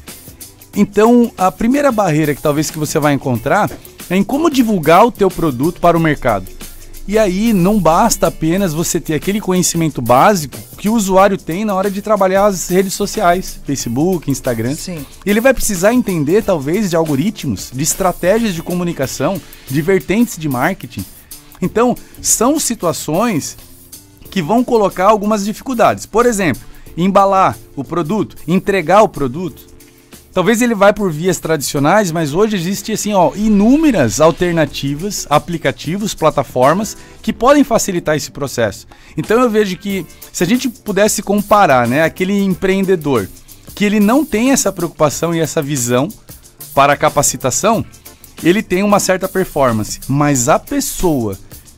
[0.76, 3.72] Então, a primeira barreira que talvez que você vai encontrar
[4.10, 6.53] é em como divulgar o teu produto para o mercado.
[7.06, 11.74] E aí não basta apenas você ter aquele conhecimento básico que o usuário tem na
[11.74, 14.76] hora de trabalhar as redes sociais, Facebook, Instagram.
[14.76, 15.06] Sim.
[15.26, 21.04] Ele vai precisar entender talvez de algoritmos, de estratégias de comunicação, de vertentes de marketing.
[21.62, 23.58] Então, são situações
[24.32, 26.06] que vão colocar algumas dificuldades.
[26.06, 26.64] Por exemplo,
[26.96, 29.73] embalar o produto, entregar o produto.
[30.34, 36.98] Talvez ele vai por vias tradicionais, mas hoje existe assim, ó, inúmeras alternativas, aplicativos, plataformas
[37.22, 38.88] que podem facilitar esse processo.
[39.16, 43.30] Então eu vejo que se a gente pudesse comparar, né, aquele empreendedor
[43.76, 46.10] que ele não tem essa preocupação e essa visão
[46.74, 47.86] para a capacitação,
[48.44, 51.38] ele tem uma certa performance, mas a pessoa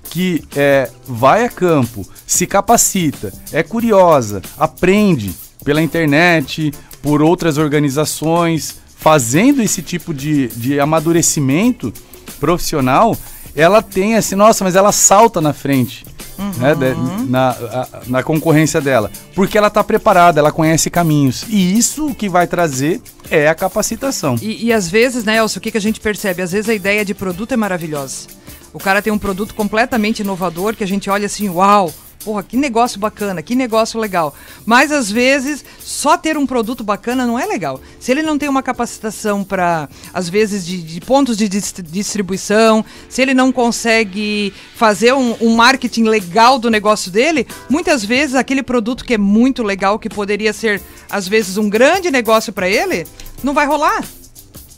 [0.10, 6.72] que é, vai a campo, se capacita, é curiosa, aprende pela internet,
[7.06, 11.94] por outras organizações, fazendo esse tipo de, de amadurecimento
[12.39, 13.15] profissional,
[13.56, 16.04] ela tem assim, nossa, mas ela salta na frente.
[16.38, 16.52] Uhum.
[16.58, 19.10] Né, de, na, a, na concorrência dela.
[19.34, 21.46] Porque ela está preparada, ela conhece caminhos.
[21.48, 24.36] E isso que vai trazer é a capacitação.
[24.41, 26.41] E, e às vezes, né, Elcio, o que, que a gente percebe?
[26.41, 28.28] Às vezes a ideia de produto é maravilhosa.
[28.74, 31.94] O cara tem um produto completamente inovador que a gente olha assim, uau,
[32.26, 34.36] porra, que negócio bacana, que negócio legal.
[34.66, 37.80] Mas às vezes, só ter um produto bacana não é legal.
[38.00, 43.22] Se ele não tem uma capacitação para, às vezes, de, de, pontos de distribuição, se
[43.22, 49.06] ele não consegue fazer um, um marketing legal do negócio dele, muitas vezes aquele produto
[49.06, 53.06] que é muito legal, que poderia ser, às vezes, um grande negócio para ele,
[53.44, 54.04] não vai rolar.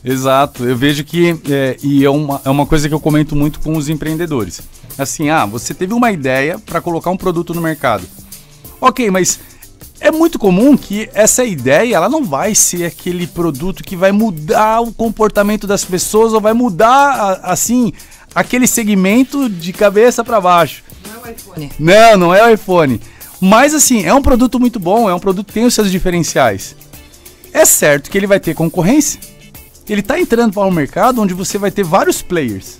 [0.03, 3.59] Exato, eu vejo que, é, e é uma, é uma coisa que eu comento muito
[3.59, 4.61] com os empreendedores
[4.97, 8.03] Assim, ah, você teve uma ideia para colocar um produto no mercado.
[8.81, 9.39] Ok, mas
[9.99, 14.81] é muito comum que essa ideia ela não vai ser aquele produto que vai mudar
[14.81, 17.93] o comportamento das pessoas ou vai mudar assim
[18.33, 20.83] aquele segmento de cabeça para baixo.
[21.05, 21.71] Não é o iPhone.
[21.77, 22.99] Não, não é o iPhone.
[23.39, 26.75] Mas assim, é um produto muito bom, é um produto que tem os seus diferenciais.
[27.53, 29.19] É certo que ele vai ter concorrência.
[29.89, 32.77] Ele está entrando para um mercado onde você vai ter vários players.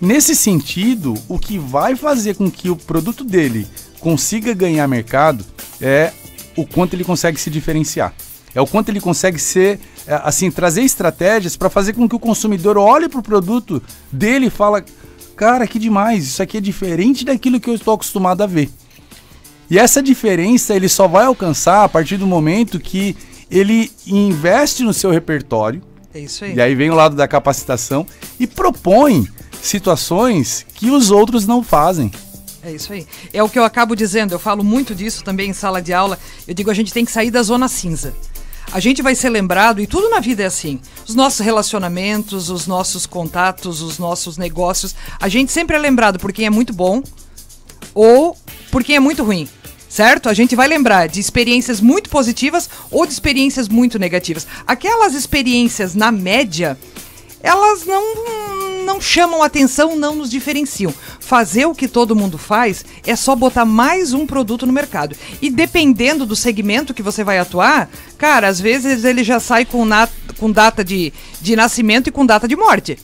[0.00, 3.66] Nesse sentido, o que vai fazer com que o produto dele
[4.00, 5.44] consiga ganhar mercado
[5.80, 6.12] é
[6.56, 8.12] o quanto ele consegue se diferenciar.
[8.54, 12.18] É o quanto ele consegue ser, é, assim, trazer estratégias para fazer com que o
[12.18, 14.84] consumidor olhe para o produto dele e fala,
[15.36, 18.70] cara, que demais, isso aqui é diferente daquilo que eu estou acostumado a ver.
[19.70, 23.16] E essa diferença ele só vai alcançar a partir do momento que
[23.50, 25.82] ele investe no seu repertório.
[26.14, 26.54] É isso aí.
[26.54, 28.06] E aí vem o lado da capacitação
[28.38, 29.28] e propõe
[29.62, 32.10] situações que os outros não fazem.
[32.62, 33.06] É isso aí.
[33.32, 36.18] É o que eu acabo dizendo, eu falo muito disso também em sala de aula.
[36.46, 38.14] Eu digo, a gente tem que sair da zona cinza.
[38.70, 40.78] A gente vai ser lembrado, e tudo na vida é assim.
[41.06, 44.94] Os nossos relacionamentos, os nossos contatos, os nossos negócios.
[45.18, 47.02] A gente sempre é lembrado por quem é muito bom
[47.94, 48.36] ou
[48.70, 49.48] por quem é muito ruim.
[49.98, 50.28] Certo?
[50.28, 54.46] A gente vai lembrar de experiências muito positivas ou de experiências muito negativas.
[54.64, 56.78] Aquelas experiências na média,
[57.42, 58.04] elas não
[58.86, 60.94] não chamam atenção, não nos diferenciam.
[61.18, 65.16] Fazer o que todo mundo faz é só botar mais um produto no mercado.
[65.42, 69.84] E dependendo do segmento que você vai atuar, cara, às vezes ele já sai com,
[69.84, 70.08] na,
[70.38, 72.96] com data de, de nascimento e com data de morte.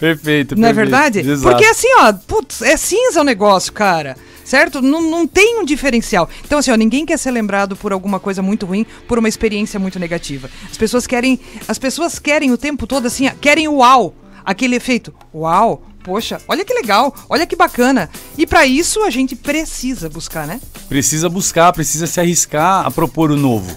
[0.00, 0.66] Perfeito, Não perfeito.
[0.66, 1.18] é verdade?
[1.20, 1.42] Exato.
[1.48, 4.82] Porque assim, ó, putz, é cinza o negócio, cara certo?
[4.82, 6.28] Não, não tem um diferencial.
[6.44, 9.80] Então, assim, ó, ninguém quer ser lembrado por alguma coisa muito ruim, por uma experiência
[9.80, 10.50] muito negativa.
[10.70, 15.14] As pessoas querem, as pessoas querem o tempo todo assim, querem o uau aquele efeito,
[15.34, 18.10] uau, poxa, olha que legal, olha que bacana.
[18.36, 20.60] E para isso a gente precisa buscar, né?
[20.88, 23.74] Precisa buscar, precisa se arriscar a propor o novo.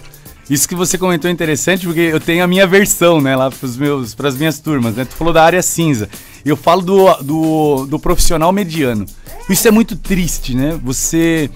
[0.50, 4.28] Isso que você comentou é interessante, porque eu tenho a minha versão, né, lá para
[4.30, 5.04] as minhas turmas, né?
[5.04, 6.10] Tu falou da área cinza.
[6.50, 9.06] Eu falo do, do, do profissional mediano.
[9.50, 10.80] Isso é muito triste, né?
[10.84, 11.50] Você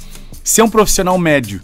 [0.44, 1.62] ser um profissional médio.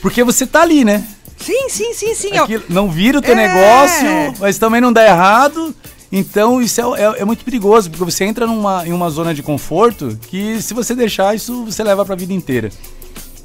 [0.00, 1.04] Porque você tá ali, né?
[1.38, 2.36] Sim, sim, sim, sim.
[2.36, 3.48] Aquilo, não vira o teu é...
[3.48, 5.74] negócio, mas também não dá errado.
[6.12, 9.42] Então isso é, é, é, muito perigoso, porque você entra numa, em uma zona de
[9.42, 12.70] conforto que se você deixar, isso você leva para a vida inteira.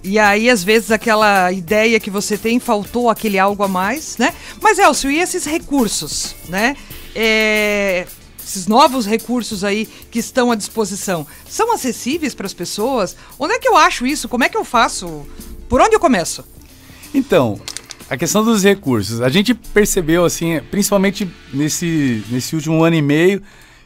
[0.03, 4.35] E aí, às vezes, aquela ideia que você tem, faltou aquele algo a mais, né?
[4.61, 6.77] Mas, Elcio, e esses recursos, né?
[7.15, 8.05] É,
[8.45, 13.15] esses novos recursos aí que estão à disposição, são acessíveis para as pessoas?
[13.39, 14.29] Onde é que eu acho isso?
[14.29, 15.25] Como é que eu faço?
[15.67, 16.45] Por onde eu começo?
[17.13, 17.59] Então,
[18.09, 19.21] a questão dos recursos.
[19.21, 23.41] A gente percebeu, assim, principalmente nesse, nesse último ano e meio,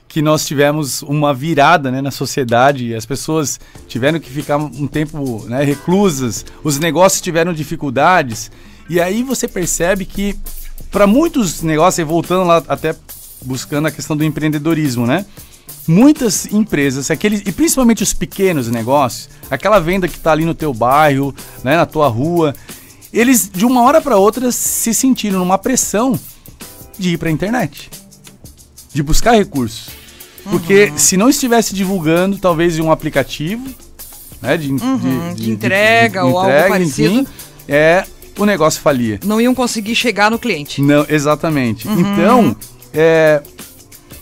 [0.09, 5.45] que nós tivemos uma virada né, na sociedade, as pessoas tiveram que ficar um tempo
[5.47, 8.51] né, reclusas, os negócios tiveram dificuldades,
[8.89, 10.35] e aí você percebe que
[10.89, 12.95] para muitos negócios, voltando lá até
[13.41, 15.25] buscando a questão do empreendedorismo, né?
[15.88, 20.73] Muitas empresas, aqueles, e principalmente os pequenos negócios, aquela venda que está ali no teu
[20.73, 22.54] bairro, né, na tua rua,
[23.12, 26.19] eles de uma hora para outra se sentiram numa pressão
[26.97, 27.89] de ir para a internet,
[28.93, 29.89] de buscar recursos.
[30.49, 30.97] Porque uhum.
[30.97, 33.67] se não estivesse divulgando, talvez em um aplicativo,
[34.41, 37.28] né, de, uhum, de, de, de entrega ou entrega, algo parecido, enfim,
[37.67, 38.06] é,
[38.38, 39.19] o negócio falia.
[39.23, 40.82] Não iam conseguir chegar no cliente.
[40.82, 41.88] Não, exatamente.
[41.88, 41.99] Uhum.
[41.99, 42.56] Então,
[42.93, 43.41] é,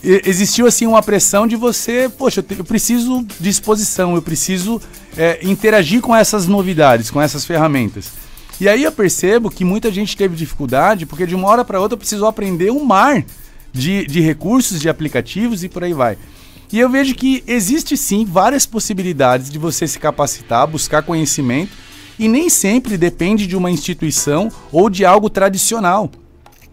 [0.02, 4.80] existiu assim uma pressão de você, poxa, eu, preciso de exposição, eu preciso
[5.16, 8.10] é, interagir com essas novidades, com essas ferramentas.
[8.60, 11.96] E aí eu percebo que muita gente teve dificuldade porque de uma hora para outra
[11.96, 13.24] precisou aprender um mar
[13.72, 16.18] de, de recursos, de aplicativos e por aí vai.
[16.72, 21.72] E eu vejo que existe sim várias possibilidades de você se capacitar, buscar conhecimento,
[22.18, 26.10] e nem sempre depende de uma instituição ou de algo tradicional.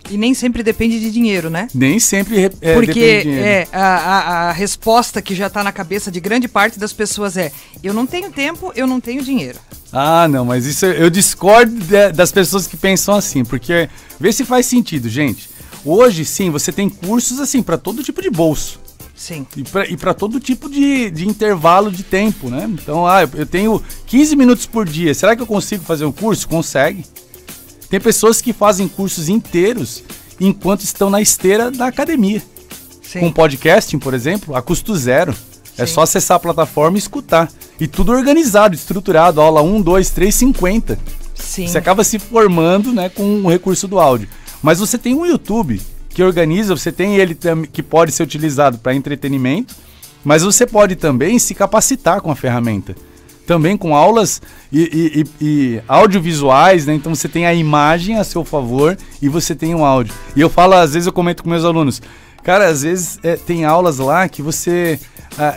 [0.09, 1.67] E nem sempre depende de dinheiro, né?
[1.73, 6.19] Nem sempre é, Porque é, a, a, a, resposta que já está na cabeça de
[6.19, 7.51] grande parte das pessoas é:
[7.83, 9.57] eu não tenho tempo, eu não tenho dinheiro.
[9.91, 13.89] Ah, não, mas isso eu discordo de, das pessoas que pensam assim, porque
[14.19, 15.49] vê se faz sentido, gente.
[15.83, 18.79] Hoje, sim, você tem cursos assim para todo tipo de bolso.
[19.15, 19.47] Sim.
[19.87, 22.69] E para todo tipo de, de intervalo de tempo, né?
[22.69, 25.13] Então, ah, eu tenho 15 minutos por dia.
[25.13, 26.47] Será que eu consigo fazer um curso?
[26.47, 27.05] Consegue.
[27.89, 30.03] Tem pessoas que fazem cursos inteiros
[30.39, 32.41] enquanto estão na esteira da academia.
[33.01, 33.19] Sim.
[33.19, 35.31] Com podcasting, por exemplo, a custo zero.
[35.31, 35.83] É Sim.
[35.83, 37.51] É só acessar a plataforma e escutar.
[37.79, 40.99] E tudo organizado, estruturado, aula 1, 2, 3, 50.
[41.33, 41.67] Sim.
[41.67, 44.29] Você acaba se formando né, com o recurso do áudio.
[44.61, 47.37] Mas você tem um YouTube que organiza, você tem ele
[47.71, 49.75] que pode ser utilizado para entretenimento,
[50.23, 52.95] mas você pode também se capacitar com a ferramenta.
[53.45, 56.93] Também com aulas e, e, e, audiovisuais, né?
[56.95, 60.13] Então você tem a imagem a seu favor e você tem o áudio.
[60.35, 62.01] E eu falo, às vezes eu comento com meus alunos,
[62.43, 64.99] cara, às vezes é, tem aulas lá que você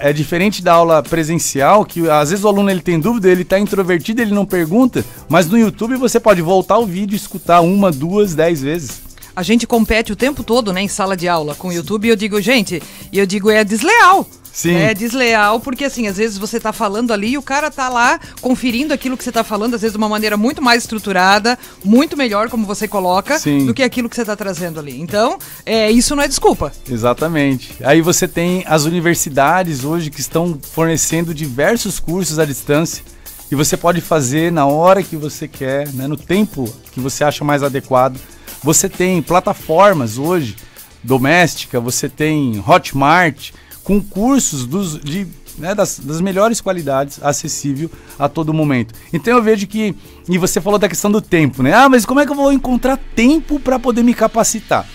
[0.00, 3.58] é diferente da aula presencial, que às vezes o aluno ele tem dúvida, ele está
[3.58, 7.90] introvertido, ele não pergunta, mas no YouTube você pode voltar o vídeo e escutar uma,
[7.90, 9.02] duas, dez vezes.
[9.36, 12.08] A gente compete o tempo todo, né, em sala de aula com o YouTube e
[12.08, 14.26] eu digo, gente, e eu digo, é desleal.
[14.58, 14.74] Sim.
[14.74, 18.18] É desleal, porque assim, às vezes você tá falando ali e o cara tá lá
[18.40, 22.16] conferindo aquilo que você tá falando, às vezes de uma maneira muito mais estruturada, muito
[22.16, 23.66] melhor, como você coloca, Sim.
[23.66, 25.00] do que aquilo que você tá trazendo ali.
[25.00, 26.72] Então, é, isso não é desculpa.
[26.90, 27.76] Exatamente.
[27.84, 33.04] Aí você tem as universidades hoje que estão fornecendo diversos cursos à distância
[33.52, 37.44] e você pode fazer na hora que você quer, né, no tempo que você acha
[37.44, 38.18] mais adequado.
[38.64, 40.56] Você tem plataformas hoje
[41.04, 43.52] doméstica, você tem Hotmart,
[43.88, 48.92] com cursos dos, de, né, das, das, melhores qualidades, acessível a todo momento.
[49.10, 49.94] Então eu vejo que.
[50.28, 51.72] E você falou da questão do tempo, né?
[51.72, 54.86] Ah, mas como é que eu vou encontrar tempo para poder me capacitar?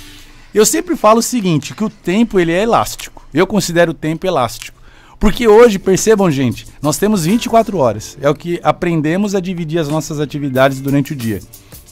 [0.54, 3.26] Eu sempre falo o seguinte, que o tempo ele é elástico.
[3.34, 4.78] Eu considero o tempo elástico.
[5.20, 8.16] Porque hoje, percebam, gente, nós temos 24 horas.
[8.22, 11.40] É o que aprendemos a dividir as nossas atividades durante o dia.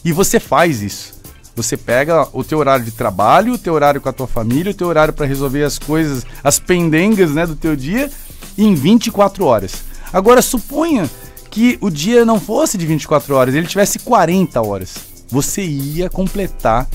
[0.05, 1.19] E você faz isso.
[1.61, 4.75] Você pega o teu horário de trabalho, o teu horário com a tua família, o
[4.75, 8.09] teu horário para resolver as coisas, as pendengas, né, do teu dia
[8.57, 9.83] em 24 horas.
[10.11, 11.09] Agora suponha
[11.49, 14.95] que o dia não fosse de 24 horas, ele tivesse 40 horas.
[15.29, 16.87] Você ia completar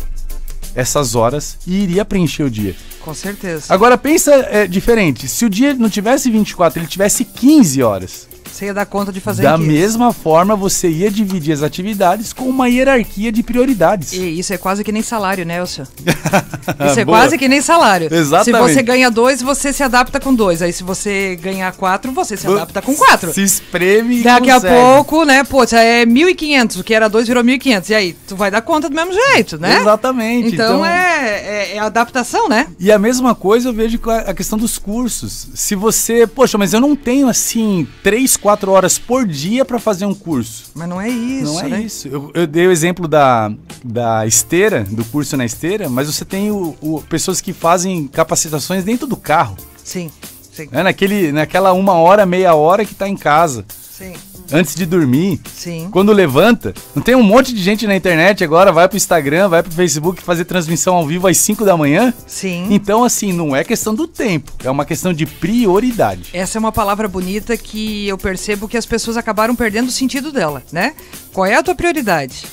[0.75, 2.75] essas horas e iria preencher o dia.
[3.01, 3.73] Com certeza.
[3.73, 5.29] Agora pensa é, diferente.
[5.29, 8.29] Se o dia não tivesse 24, ele tivesse 15 horas.
[8.53, 12.49] Você ia dar conta de fazer Da mesma forma, você ia dividir as atividades com
[12.49, 14.13] uma hierarquia de prioridades.
[14.13, 15.87] E isso é quase que nem salário, né, Elcio?
[16.91, 18.13] isso é quase que nem salário.
[18.13, 18.69] Exatamente.
[18.69, 20.63] Se você ganha dois, você se adapta com dois.
[20.63, 23.33] Aí se você ganhar quatro, você se adapta com quatro.
[23.33, 24.75] Se espreme e Daqui consegue.
[24.75, 27.91] a pouco, né, pô, é 1.500, o que era dois virou 1.500.
[27.91, 29.81] E aí, tu vai dar conta do mesmo jeito, né?
[29.81, 30.55] Exatamente.
[30.55, 30.87] Então, então...
[30.87, 32.67] É, é, é, adaptação, né?
[32.79, 35.49] E a mesma coisa eu vejo com a questão dos cursos.
[35.55, 40.07] Se você, poxa, mas eu não tenho assim três, quatro horas por dia para fazer
[40.07, 40.71] um curso.
[40.75, 41.53] Mas não é isso.
[41.53, 41.81] Não é né?
[41.83, 42.09] isso.
[42.09, 43.53] Eu, eu, dei o exemplo da,
[43.85, 48.85] da esteira, do curso na esteira, mas você tem o, o, pessoas que fazem capacitações
[48.85, 49.57] dentro do carro.
[49.83, 50.11] Sim,
[50.53, 50.69] sim.
[50.73, 53.65] É naquele, naquela uma hora, meia hora que está em casa.
[53.69, 54.15] Sim.
[54.53, 55.41] Antes de dormir.
[55.53, 55.89] Sim.
[55.91, 59.63] Quando levanta, não tem um monte de gente na internet agora, vai pro Instagram, vai
[59.63, 62.13] pro Facebook fazer transmissão ao vivo às 5 da manhã?
[62.27, 62.69] Sim.
[62.71, 66.31] Então, assim, não é questão do tempo, é uma questão de prioridade.
[66.33, 70.33] Essa é uma palavra bonita que eu percebo que as pessoas acabaram perdendo o sentido
[70.33, 70.95] dela, né?
[71.33, 72.45] Qual é a tua prioridade?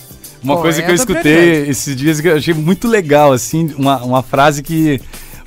[0.44, 1.72] Uma Qual coisa é que eu escutei prioridade?
[1.72, 5.00] esses dias que eu achei muito legal, assim, uma, uma frase que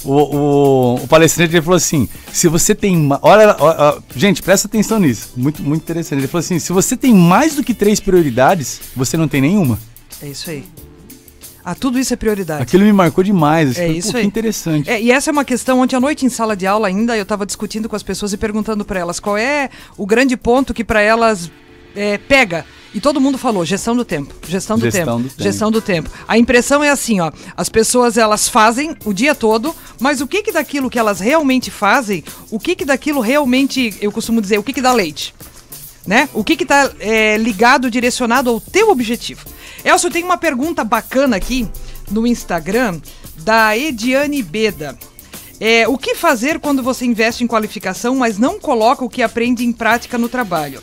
[0.06, 3.08] o, o, o palestrante ele falou assim: se você tem.
[3.20, 5.32] Olha, ó, gente, presta atenção nisso.
[5.36, 6.20] Muito, muito interessante.
[6.20, 9.78] Ele falou assim: se você tem mais do que três prioridades, você não tem nenhuma.
[10.22, 10.64] É isso aí.
[11.64, 12.62] Ah, tudo isso é prioridade.
[12.62, 13.70] Aquilo me marcou demais.
[13.70, 14.22] É falei, isso Pô, aí.
[14.22, 14.88] Que interessante.
[14.88, 17.24] É, e essa é uma questão, ontem à noite em sala de aula ainda, eu
[17.24, 20.84] estava discutindo com as pessoas e perguntando para elas qual é o grande ponto que
[20.84, 21.50] para elas
[21.96, 22.64] é, pega.
[22.94, 25.42] E todo mundo falou, gestão do tempo, gestão do Gestão tempo, do tempo.
[25.42, 26.10] gestão do tempo.
[26.26, 30.42] A impressão é assim, ó, as pessoas elas fazem o dia todo, mas o que
[30.42, 34.62] que daquilo que elas realmente fazem, o que que daquilo realmente, eu costumo dizer, o
[34.62, 35.34] que que dá leite?
[36.06, 36.28] né?
[36.32, 39.44] O que que tá é, ligado, direcionado ao teu objetivo?
[39.84, 41.68] Elcio, tem uma pergunta bacana aqui
[42.10, 43.00] no Instagram
[43.38, 44.96] da Ediane Beda.
[45.58, 49.64] É, o que fazer quando você investe em qualificação, mas não coloca o que aprende
[49.64, 50.82] em prática no trabalho?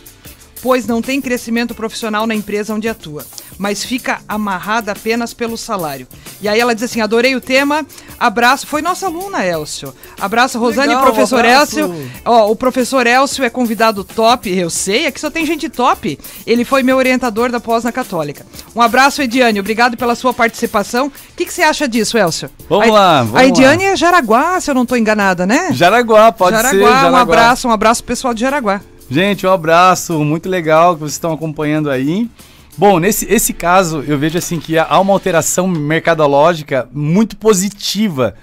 [0.64, 3.26] Pois não tem crescimento profissional na empresa onde atua,
[3.58, 6.08] mas fica amarrada apenas pelo salário.
[6.42, 7.86] E aí ela diz assim: adorei o tema,
[8.18, 8.66] abraço.
[8.66, 9.94] Foi nossa aluna, Elcio.
[10.18, 11.80] Abraço, Rosane e Legal, professor abraço.
[11.82, 12.12] Elcio.
[12.24, 16.18] Ó, o professor Elcio é convidado top, eu sei, aqui só tem gente top.
[16.48, 18.46] Ele foi meu orientador da pós na Católica.
[18.74, 21.08] Um abraço, Ediane, obrigado pela sua participação.
[21.08, 22.50] O que, que você acha disso, Elcio?
[22.70, 25.74] Vamos a, lá, vamos A Ediane é Jaraguá, se eu não tô enganada, né?
[25.74, 26.86] Jaraguá, pode Jaraguá, ser.
[26.86, 27.12] Jaraguá.
[27.12, 28.80] um abraço, um abraço pro pessoal de Jaraguá.
[29.14, 32.28] Gente, um abraço, muito legal que vocês estão acompanhando aí.
[32.76, 38.34] Bom, nesse esse caso, eu vejo assim que há uma alteração mercadológica muito positiva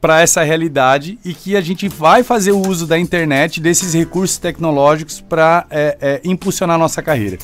[0.00, 4.38] para essa realidade e que a gente vai fazer o uso da internet, desses recursos
[4.38, 5.66] tecnológicos para
[6.22, 7.36] impulsionar a nossa carreira.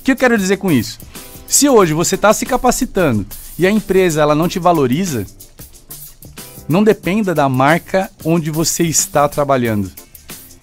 [0.00, 0.98] O que eu quero dizer com isso?
[1.46, 3.24] Se hoje você está se capacitando
[3.56, 5.24] e a empresa ela não te valoriza,
[6.68, 9.92] não dependa da marca onde você está trabalhando.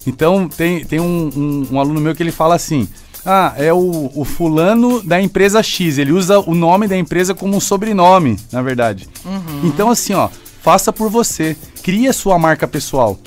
[0.06, 2.88] Então, tem, tem um, um- um aluno meu que ele fala assim:
[3.24, 5.98] Ah, é o, o fulano da empresa X.
[5.98, 9.08] Ele usa o nome da empresa como um sobrenome, na verdade.
[9.62, 10.28] Então, assim, ó,
[10.62, 11.56] faça por você.
[11.82, 13.18] Crie a sua marca pessoal.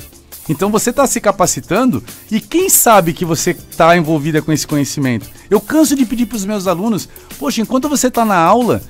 [0.50, 5.30] Então você está se capacitando e quem sabe que você está envolvida com esse conhecimento?
[5.50, 7.08] Eu canso de pedir para os meus alunos,
[7.40, 8.84] poxa, enquanto você está na aula,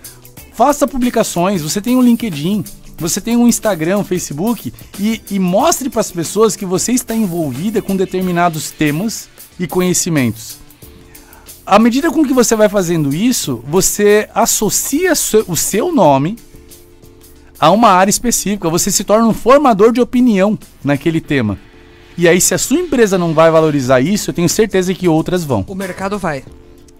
[0.55, 2.63] faça publicações, você tem um LinkedIn,
[2.97, 7.15] você tem um Instagram, um Facebook e, e mostre para as pessoas que você está
[7.15, 9.27] envolvida com determinados temas
[9.59, 10.57] e conhecimentos.
[11.65, 15.13] À medida com que você vai fazendo isso, você associa
[15.47, 16.37] o seu nome
[17.59, 21.57] a uma área específica, você se torna um formador de opinião naquele tema.
[22.17, 25.43] E aí, se a sua empresa não vai valorizar isso, eu tenho certeza que outras
[25.43, 25.65] vão.
[25.67, 26.43] O mercado vai.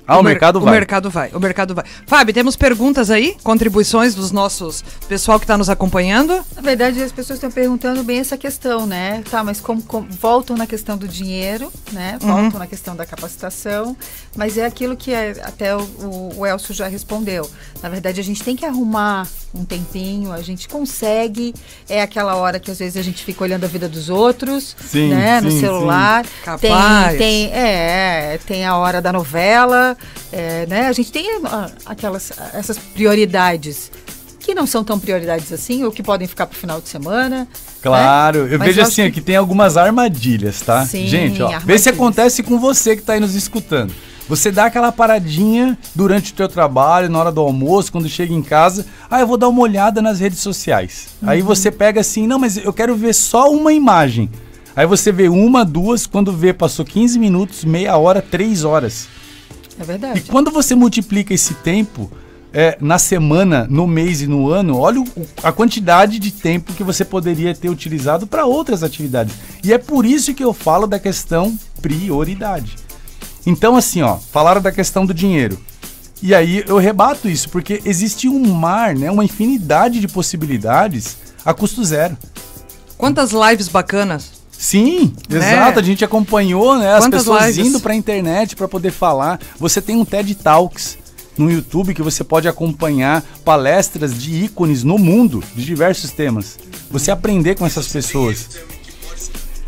[0.08, 0.74] Ah, o, mer- mercado O vai.
[0.74, 1.86] mercado vai, o mercado vai.
[2.06, 3.38] Fábio, temos perguntas aí?
[3.44, 6.44] Contribuições dos nossos pessoal que está nos acompanhando?
[6.56, 9.24] Na verdade, as pessoas estão perguntando bem essa questão, né?
[9.32, 12.18] Tá, mas como, como- voltam na questão do dinheiro, né?
[12.20, 13.96] Voltam na questão da capacitação,
[14.36, 17.50] mas é aquilo que é- até o, o, o Elcio já respondeu.
[17.82, 21.54] Na verdade, a gente tem que arrumar um tempinho, a gente consegue,
[21.88, 25.10] é aquela hora que às vezes a gente fica olhando a vida dos outros, Sim,
[25.10, 25.39] né?
[25.42, 26.26] no sim, celular.
[26.44, 27.10] Capaz.
[27.12, 29.92] Tem, tem, é, tem a hora da novela,
[30.32, 30.88] é, né?
[30.88, 31.25] A gente tem
[31.86, 33.91] aquelas, essas prioridades
[34.39, 37.47] que não são tão prioridades assim, ou que podem ficar para o final de semana.
[37.82, 40.86] Claro, eu Mas vejo eu assim, que- aqui tem algumas armadilhas, tá?
[40.86, 43.93] Sim, Gente, ó, vê se acontece com você que tá aí nos escutando.
[44.27, 48.41] Você dá aquela paradinha durante o teu trabalho, na hora do almoço, quando chega em
[48.41, 51.08] casa, ah, eu vou dar uma olhada nas redes sociais.
[51.21, 51.47] Aí Uhum.
[51.47, 54.29] você pega assim, não, mas eu quero ver só uma imagem.
[54.75, 59.08] Aí você vê uma, duas, quando vê, passou 15 minutos, meia hora, três horas.
[59.80, 60.22] É E verdade.
[60.30, 62.12] quando você multiplica esse tempo
[62.56, 65.08] é, na semana, no mês e no ano, olha o-
[65.42, 69.34] a quantidade de tempo que você poderia ter utilizado para outras atividades.
[69.64, 72.76] E é por isso que eu falo da questão prioridade.
[73.46, 75.60] Então, assim, ó, falaram da questão do dinheiro.
[76.22, 81.54] E aí eu rebato isso, porque existe um mar, né, uma infinidade de possibilidades a
[81.56, 82.15] custo zero.
[82.98, 84.42] Quantas lives bacanas?
[84.58, 85.37] Sim, Né?
[85.54, 85.79] exato.
[85.79, 86.93] A gente acompanhou, né?
[86.93, 87.67] As Quantas pessoas lives?
[87.67, 89.39] indo pra internet para poder falar.
[89.60, 90.97] Você tem um TED Talks
[91.37, 96.58] no YouTube que você pode acompanhar palestras de ícones no mundo de diversos temas.
[96.91, 98.47] Você aprender com essas pessoas.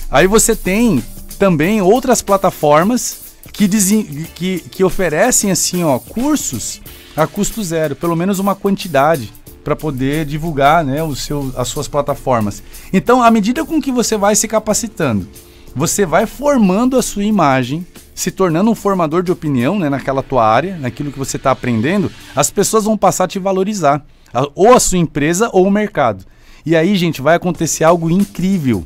[0.10, 1.04] Aí você tem
[1.40, 3.18] também outras plataformas
[3.52, 6.80] que, desen- que, que oferecem assim, ó, cursos
[7.18, 9.32] a custo zero, pelo menos uma quantidade
[9.66, 12.62] para poder divulgar, né, o seu, as suas plataformas.
[12.94, 15.28] Então, à medida com que você vai se capacitando,
[15.76, 20.48] você vai formando a sua imagem se tornando um formador de opinião né, naquela tua
[20.48, 24.06] área, naquilo que você está aprendendo, as pessoas vão passar a te valorizar.
[24.32, 26.24] A, ou a sua empresa ou o mercado.
[26.64, 28.84] E aí, gente, vai acontecer algo incrível,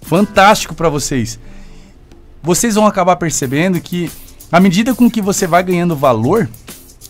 [0.00, 1.40] fantástico para vocês.
[2.40, 4.10] Vocês vão acabar percebendo que,
[4.50, 6.48] à medida com que você vai ganhando valor,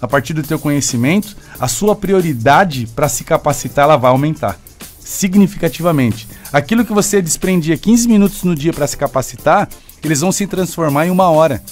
[0.01, 4.59] a partir do teu conhecimento, a sua prioridade para se capacitar ela vai aumentar
[5.11, 6.29] significativamente.
[6.53, 9.69] Aquilo que você desprendia 15 minutos no dia para se capacitar,
[10.03, 11.63] eles vão se transformar em uma hora.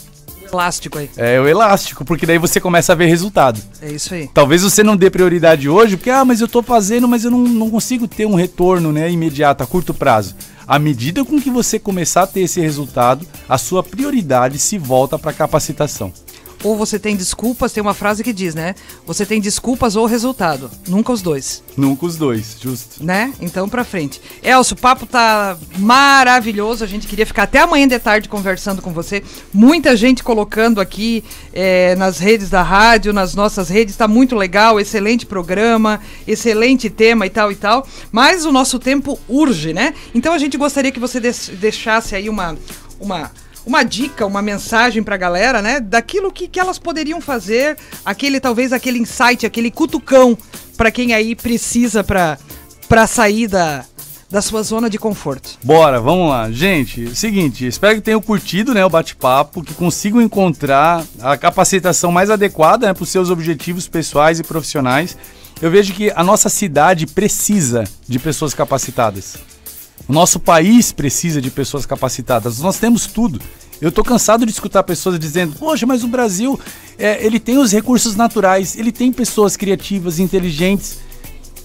[0.50, 1.10] Elástico aí.
[1.16, 3.60] É o elástico, porque daí você começa a ver resultado.
[3.82, 4.28] É isso aí.
[4.32, 7.40] Talvez você não dê prioridade hoje, porque, ah, mas eu tô fazendo, mas eu não,
[7.40, 10.34] não consigo ter um retorno né, imediato, a curto prazo.
[10.66, 15.18] À medida com que você começar a ter esse resultado, a sua prioridade se volta
[15.18, 16.12] para capacitação
[16.62, 18.74] ou você tem desculpas, tem uma frase que diz, né?
[19.06, 20.70] Você tem desculpas ou resultado.
[20.86, 21.62] Nunca os dois.
[21.76, 23.04] Nunca os dois, justo.
[23.04, 23.32] Né?
[23.40, 24.20] Então pra frente.
[24.42, 26.82] Elcio, o papo tá maravilhoso.
[26.82, 29.22] A gente queria ficar até amanhã de tarde conversando com você.
[29.52, 33.96] Muita gente colocando aqui é, nas redes da rádio, nas nossas redes.
[33.96, 37.86] Tá muito legal, excelente programa, excelente tema e tal e tal.
[38.10, 39.94] Mas o nosso tempo urge, né?
[40.14, 42.56] Então a gente gostaria que você deixasse aí uma.
[43.00, 43.30] uma
[43.68, 45.78] uma dica, uma mensagem para a galera, né?
[45.78, 50.36] Daquilo que, que elas poderiam fazer, aquele talvez aquele insight, aquele cutucão
[50.74, 53.84] para quem aí precisa para sair da,
[54.30, 55.58] da sua zona de conforto.
[55.62, 56.50] Bora, vamos lá.
[56.50, 62.30] Gente, seguinte, espero que tenham curtido né, o bate-papo, que consigam encontrar a capacitação mais
[62.30, 65.14] adequada né, para os seus objetivos pessoais e profissionais.
[65.60, 69.36] Eu vejo que a nossa cidade precisa de pessoas capacitadas.
[70.06, 72.58] O nosso país precisa de pessoas capacitadas.
[72.60, 73.40] Nós temos tudo.
[73.80, 76.58] Eu tô cansado de escutar pessoas dizendo: Poxa, mas o Brasil
[76.98, 80.98] é, ele tem os recursos naturais, ele tem pessoas criativas, inteligentes,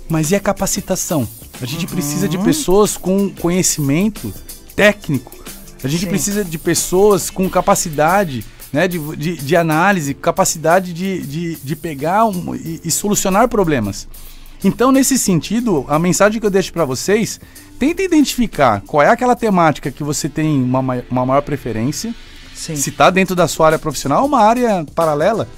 [0.07, 1.27] mas e a capacitação?
[1.61, 1.91] A gente uhum.
[1.91, 4.33] precisa de pessoas com conhecimento
[4.75, 5.31] técnico.
[5.83, 6.09] A gente Sim.
[6.09, 12.25] precisa de pessoas com capacidade né, de, de, de análise, capacidade de, de, de pegar
[12.25, 14.07] um, e, e solucionar problemas.
[14.63, 17.39] Então, nesse sentido, a mensagem que eu deixo para vocês
[17.77, 22.15] tenta identificar qual é aquela temática que você tem uma, uma maior preferência.
[22.55, 22.75] Sim.
[22.75, 25.49] Se está dentro da sua área profissional, uma área paralela.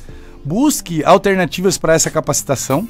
[0.43, 2.87] Busque alternativas para essa capacitação,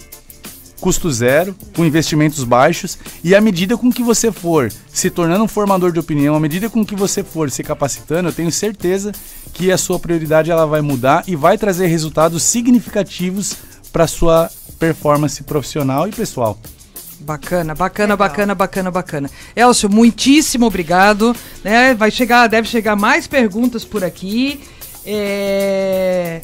[0.79, 5.47] custo zero, com investimentos baixos, e à medida com que você for se tornando um
[5.47, 9.11] formador de opinião, à medida com que você for se capacitando, eu tenho certeza
[9.53, 13.55] que a sua prioridade ela vai mudar e vai trazer resultados significativos
[13.91, 16.57] para sua performance profissional e pessoal.
[17.19, 18.29] Bacana, bacana, Legal.
[18.29, 19.31] bacana, bacana, bacana.
[19.55, 21.35] Elcio, muitíssimo obrigado.
[21.63, 21.93] Né?
[21.93, 24.61] Vai chegar, deve chegar mais perguntas por aqui.
[25.05, 26.41] É...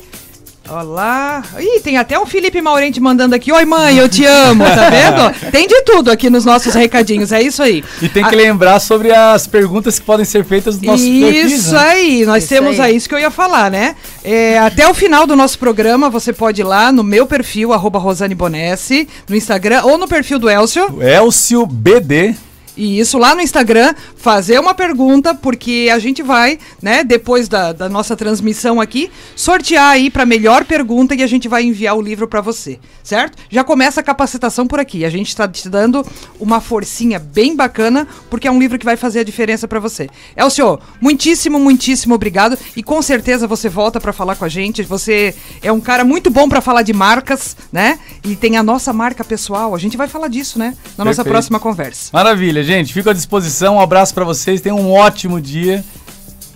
[0.73, 1.43] Olá.
[1.59, 3.51] Ih, tem até um Felipe Maurente mandando aqui.
[3.51, 5.35] Oi, mãe, eu te amo, tá vendo?
[5.51, 7.83] tem de tudo aqui nos nossos recadinhos, é isso aí.
[8.01, 8.37] E tem que A...
[8.37, 11.79] lembrar sobre as perguntas que podem ser feitas no nosso perfis, Isso né?
[11.79, 12.95] aí, nós isso temos aí.
[12.95, 13.97] isso que eu ia falar, né?
[14.23, 17.99] É, até o final do nosso programa, você pode ir lá no meu perfil, arroba
[17.99, 21.03] Rosane Bonesse, no Instagram, ou no perfil do Elcio.
[21.03, 22.33] Elcio BD.
[22.77, 27.73] E isso lá no Instagram, fazer uma pergunta, porque a gente vai, né, depois da,
[27.73, 32.01] da nossa transmissão aqui, sortear aí para melhor pergunta e a gente vai enviar o
[32.01, 33.37] livro para você, certo?
[33.49, 35.03] Já começa a capacitação por aqui.
[35.03, 36.05] A gente está te dando
[36.39, 40.07] uma forcinha bem bacana, porque é um livro que vai fazer a diferença para você.
[40.35, 44.49] É o senhor, muitíssimo, muitíssimo obrigado e com certeza você volta para falar com a
[44.49, 44.83] gente.
[44.83, 47.97] Você é um cara muito bom para falar de marcas, né?
[48.23, 49.73] E tem a nossa marca pessoal.
[49.73, 51.05] A gente vai falar disso, né, na Perfeito.
[51.05, 52.11] nossa próxima conversa.
[52.13, 52.93] Maravilha gente.
[52.93, 53.77] Fico à disposição.
[53.77, 54.61] Um abraço para vocês.
[54.61, 55.83] Tenham um ótimo dia.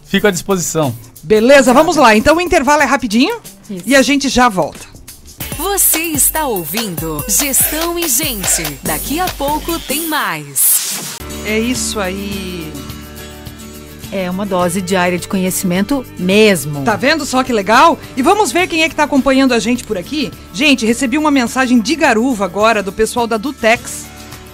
[0.06, 0.96] Fico à disposição.
[1.24, 2.16] Beleza, vamos lá.
[2.16, 3.40] Então o intervalo é rapidinho
[3.70, 3.84] Isso.
[3.86, 4.86] e a gente já volta.
[5.58, 8.64] Você está ouvindo Gestão e Gente.
[8.84, 11.18] Daqui a pouco tem mais.
[11.46, 12.72] É isso aí.
[14.12, 16.84] É uma dose diária de conhecimento mesmo.
[16.84, 17.98] Tá vendo só que legal?
[18.16, 20.32] E vamos ver quem é que tá acompanhando a gente por aqui?
[20.54, 24.06] Gente, recebi uma mensagem de garuva agora do pessoal da Dutex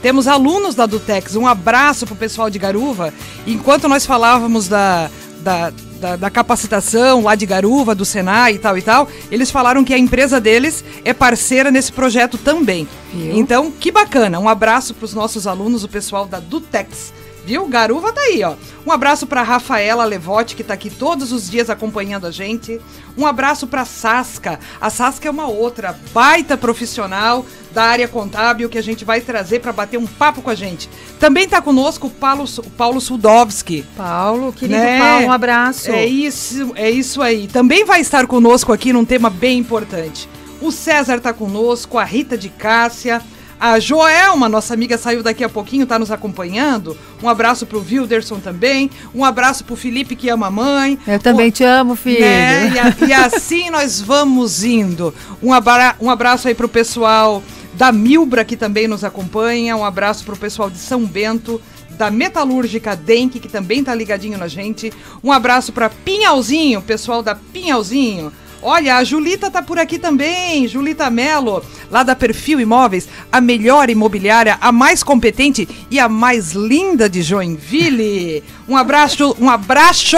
[0.01, 1.35] temos alunos da Dutex.
[1.35, 3.13] Um abraço pro pessoal de Garuva.
[3.45, 5.09] Enquanto nós falávamos da,
[5.41, 9.83] da, da, da, capacitação lá de Garuva, do Senai e tal e tal, eles falaram
[9.83, 12.87] que a empresa deles é parceira nesse projeto também.
[13.13, 13.37] Viu?
[13.37, 14.39] Então, que bacana.
[14.39, 17.13] Um abraço para os nossos alunos, o pessoal da Dutex.
[17.45, 17.67] Viu?
[17.67, 18.55] Garuva tá aí, ó.
[18.85, 22.79] Um abraço para Rafaela Levote, que tá aqui todos os dias acompanhando a gente.
[23.17, 24.59] Um abraço para Sasca.
[24.79, 29.59] A Sasca é uma outra baita profissional da área contábil que a gente vai trazer
[29.59, 30.89] para bater um papo com a gente.
[31.19, 33.85] Também tá conosco o Paulo, o Paulo Sudovski.
[33.95, 34.99] Paulo, querido né?
[34.99, 35.91] Paulo, um abraço.
[35.91, 37.47] É isso, é isso aí.
[37.47, 40.29] Também vai estar conosco aqui num tema bem importante.
[40.61, 43.21] O César tá conosco, a Rita de Cássia,
[43.61, 46.97] A Joelma, nossa amiga, saiu daqui a pouquinho, tá nos acompanhando.
[47.21, 48.89] Um abraço pro Wilderson também.
[49.13, 50.97] Um abraço pro Felipe, que ama a mãe.
[51.05, 51.51] Eu também o...
[51.51, 52.21] te amo, filho.
[52.21, 52.71] Né?
[52.73, 55.13] E, a, e, assim nós vamos indo.
[55.43, 55.95] Um, abra...
[56.01, 57.43] um abraço aí pro pessoal
[57.75, 59.77] da Milbra, que também nos acompanha.
[59.77, 64.47] Um abraço pro pessoal de São Bento da Metalúrgica Denk, que também tá ligadinho na
[64.47, 64.91] gente.
[65.23, 68.33] Um abraço para Pinhalzinho, pessoal da Pinhalzinho.
[68.61, 73.89] Olha, a Julita tá por aqui também, Julita Melo, lá da Perfil Imóveis, a melhor
[73.89, 78.43] imobiliária, a mais competente e a mais linda de Joinville.
[78.69, 80.15] Um abraço, um abraço,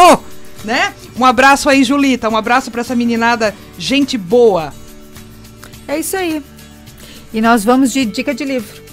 [0.64, 0.94] né?
[1.18, 4.72] Um abraço aí, Julita, um abraço para essa meninada, gente boa.
[5.88, 6.44] É isso aí.
[7.34, 8.84] E nós vamos de dica de livro.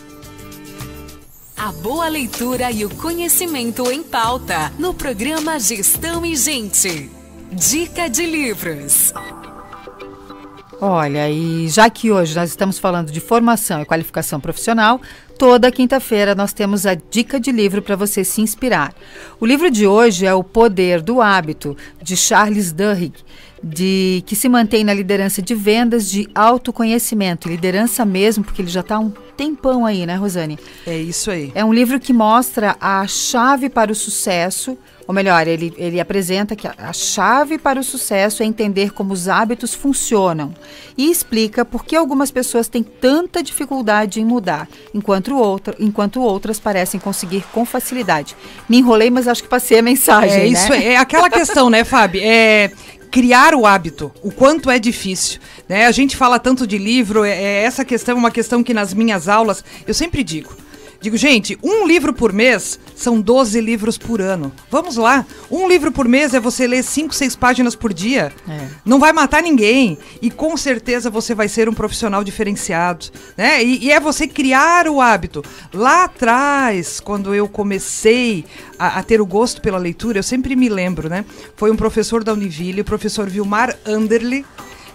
[1.55, 7.11] A boa leitura e o conhecimento em pauta no programa Gestão e Gente.
[7.53, 9.13] Dica de livros.
[10.83, 14.99] Olha, e já que hoje nós estamos falando de formação e qualificação profissional,
[15.39, 18.95] toda quinta-feira nós temos a dica de livro para você se inspirar.
[19.39, 23.13] O livro de hoje é O Poder do Hábito, de Charles Duhigg,
[23.63, 28.81] de que se mantém na liderança de vendas de autoconhecimento, liderança mesmo, porque ele já
[28.81, 30.59] está um tempão aí, né, Rosane?
[30.87, 31.53] É isso aí.
[31.55, 34.77] É um livro que mostra a chave para o sucesso
[35.11, 39.13] ou melhor, ele, ele apresenta que a, a chave para o sucesso é entender como
[39.13, 40.55] os hábitos funcionam
[40.97, 46.61] e explica por que algumas pessoas têm tanta dificuldade em mudar, enquanto, outra, enquanto outras
[46.61, 48.37] parecem conseguir com facilidade.
[48.69, 50.31] Me enrolei, mas acho que passei a mensagem.
[50.31, 50.47] É né?
[50.47, 52.21] isso, é aquela questão, né, Fábio?
[52.23, 52.71] É
[53.11, 55.41] criar o hábito, o quanto é difícil.
[55.69, 55.87] Né?
[55.87, 58.95] A gente fala tanto de livro, é, é essa questão é uma questão que nas
[58.95, 60.55] minhas aulas eu sempre digo.
[61.01, 64.53] Digo, gente, um livro por mês são 12 livros por ano.
[64.71, 65.25] Vamos lá.
[65.51, 68.31] Um livro por mês é você ler 5, 6 páginas por dia.
[68.47, 68.69] É.
[68.85, 69.97] Não vai matar ninguém.
[70.21, 73.07] E com certeza você vai ser um profissional diferenciado.
[73.35, 73.65] Né?
[73.65, 75.43] E, e é você criar o hábito.
[75.73, 78.45] Lá atrás, quando eu comecei
[78.79, 81.25] a, a, ter o gosto pela leitura, eu sempre me lembro, né?
[81.57, 84.45] Foi um professor da Univille, o professor Vilmar Anderle,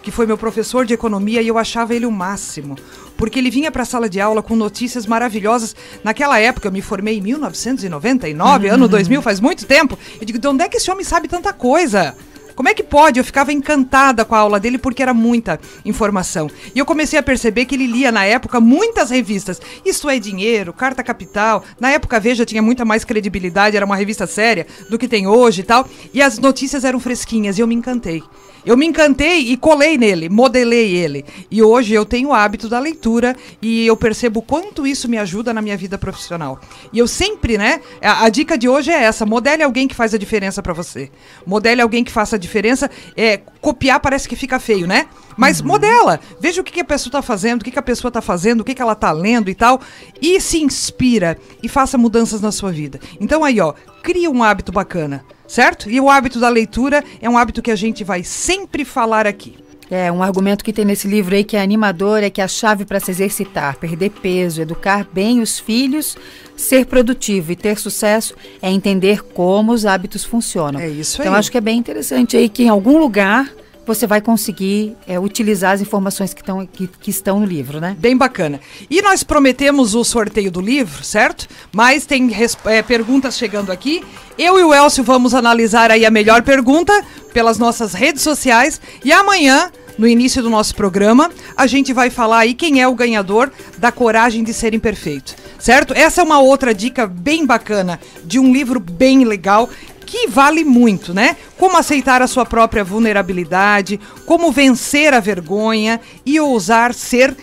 [0.04, 2.76] que foi meu professor de economia, e eu achava ele o máximo
[3.18, 5.76] porque ele vinha para a sala de aula com notícias maravilhosas.
[6.04, 8.74] Naquela época, eu me formei em 1999, uhum.
[8.74, 9.98] ano 2000, faz muito tempo.
[10.20, 12.16] Eu digo, de onde é que esse homem sabe tanta coisa?
[12.56, 13.20] Como é que pode?
[13.20, 16.50] Eu ficava encantada com a aula dele porque era muita informação.
[16.74, 19.62] E eu comecei a perceber que ele lia na época muitas revistas.
[19.84, 21.64] Isso é Dinheiro, Carta Capital.
[21.80, 25.62] Na época Veja tinha muita mais credibilidade, era uma revista séria do que tem hoje
[25.62, 25.86] e tal.
[26.14, 28.24] E as notícias eram fresquinhas e eu me encantei.
[28.66, 31.24] Eu me encantei e colei nele, modelei ele.
[31.52, 35.54] E hoje eu tenho o hábito da leitura e eu percebo quanto isso me ajuda
[35.54, 36.60] na minha vida profissional.
[36.92, 37.80] E eu sempre, né?
[38.02, 41.12] A, a dica de hoje é essa: modele alguém que faz a diferença para você.
[41.46, 42.90] Modele alguém que faça a diferença.
[43.16, 45.08] É, copiar parece que fica feio, né?
[45.38, 45.68] Mas uhum.
[45.68, 46.20] modela.
[46.40, 48.62] Veja o que, que, a pessoa está fazendo, o que, que a pessoa está fazendo,
[48.62, 49.80] o que, que ela está lendo e tal.
[50.20, 53.00] E se inspira e faça mudanças na sua vida.
[53.20, 55.90] Então aí, ó, cria um hábito bacana certo?
[55.90, 59.56] E o hábito da leitura é um hábito que a gente vai sempre falar aqui.
[59.90, 62.86] É, um argumento que tem nesse livro aí que é animador é que a chave
[62.86, 66.18] para se exercitar, perder peso, educar bem os filhos,
[66.58, 70.80] ser produtivo e ter sucesso é entender como os hábitos funcionam.
[70.80, 71.28] É isso então, aí.
[71.28, 73.52] Então acho que é bem interessante aí que em algum lugar
[73.86, 77.96] você vai conseguir é, utilizar as informações que, tão, que, que, estão no livro, né?
[78.00, 78.60] Bem bacana.
[78.90, 81.48] E nós prometemos o sorteio do livro, certo?
[81.72, 82.30] Mas tem
[82.66, 84.04] é, perguntas chegando aqui.
[84.38, 86.94] Eu e o Elcio vamos analisar aí a melhor pergunta
[87.34, 88.82] pelas nossas redes sociais.
[89.04, 92.96] E amanhã, no início do nosso programa, a gente vai falar aí quem é o
[92.96, 95.36] ganhador da coragem de ser imperfeito.
[95.58, 95.94] Certo?
[95.94, 99.70] Essa é uma outra dica bem bacana de um livro bem legal
[100.06, 101.36] que vale muito, né?
[101.58, 107.36] Como aceitar a sua própria vulnerabilidade, como vencer a vergonha e ousar ser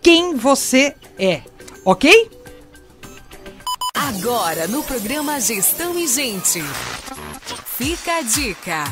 [0.00, 1.42] quem você é,
[1.84, 2.30] ok?
[3.94, 6.62] Agora no programa Gestão e Gente.
[7.76, 8.84] Fica a dica.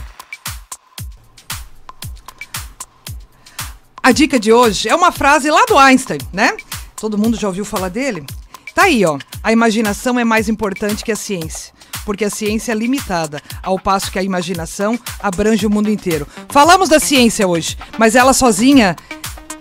[4.03, 6.55] A dica de hoje é uma frase lá do Einstein, né?
[6.97, 8.27] Todo mundo já ouviu falar dele?
[8.75, 9.19] Tá aí, ó.
[9.43, 11.73] A imaginação é mais importante que a ciência
[12.05, 16.27] porque a ciência é limitada, ao passo que a imaginação abrange o mundo inteiro.
[16.49, 18.97] Falamos da ciência hoje, mas ela sozinha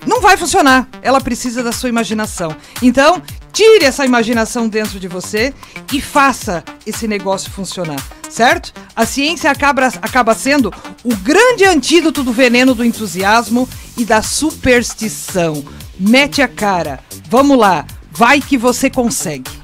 [0.05, 0.87] não vai funcionar.
[1.01, 2.55] Ela precisa da sua imaginação.
[2.81, 3.21] Então,
[3.51, 5.53] tire essa imaginação dentro de você
[5.91, 8.73] e faça esse negócio funcionar, certo?
[8.95, 10.73] A ciência acaba, acaba sendo
[11.03, 13.67] o grande antídoto do veneno do entusiasmo
[13.97, 15.63] e da superstição.
[15.99, 16.99] Mete a cara.
[17.29, 17.85] Vamos lá.
[18.11, 19.62] Vai que você consegue.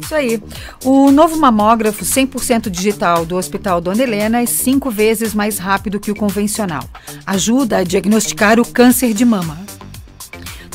[0.00, 0.42] Isso aí.
[0.84, 6.10] O novo mamógrafo 100% digital do Hospital Dona Helena é cinco vezes mais rápido que
[6.10, 6.84] o convencional.
[7.26, 9.66] Ajuda a diagnosticar o câncer de mama.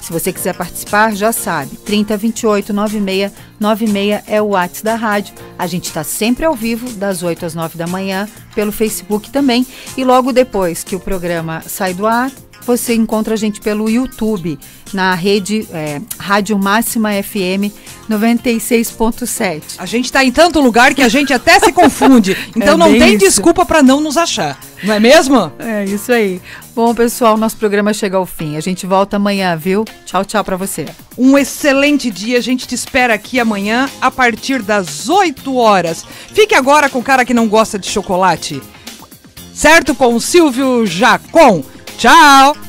[0.00, 5.34] Se você quiser participar, já sabe, 3028 96 96 é o WhatsApp da rádio.
[5.56, 9.64] A gente está sempre ao vivo, das 8 às 9 da manhã, pelo Facebook também.
[9.96, 12.32] E logo depois que o programa sai do ar,
[12.68, 14.58] você encontra a gente pelo YouTube,
[14.92, 17.72] na rede é, Rádio Máxima FM
[18.10, 19.62] 96.7.
[19.78, 22.36] A gente está em tanto lugar que a gente até se confunde.
[22.58, 23.18] Então é não tem isso.
[23.18, 24.58] desculpa para não nos achar.
[24.82, 25.52] Não é mesmo?
[25.58, 26.42] É isso aí.
[26.74, 28.56] Bom, pessoal, nosso programa chega ao fim.
[28.56, 29.84] A gente volta amanhã, viu?
[30.04, 30.86] Tchau, tchau para você.
[31.16, 32.36] Um excelente dia.
[32.38, 36.04] A gente te espera aqui amanhã a partir das 8 horas.
[36.34, 38.60] Fique agora com o cara que não gosta de chocolate.
[39.54, 39.94] Certo?
[39.94, 41.62] Com o Silvio Jacon.
[41.98, 42.67] Tchau!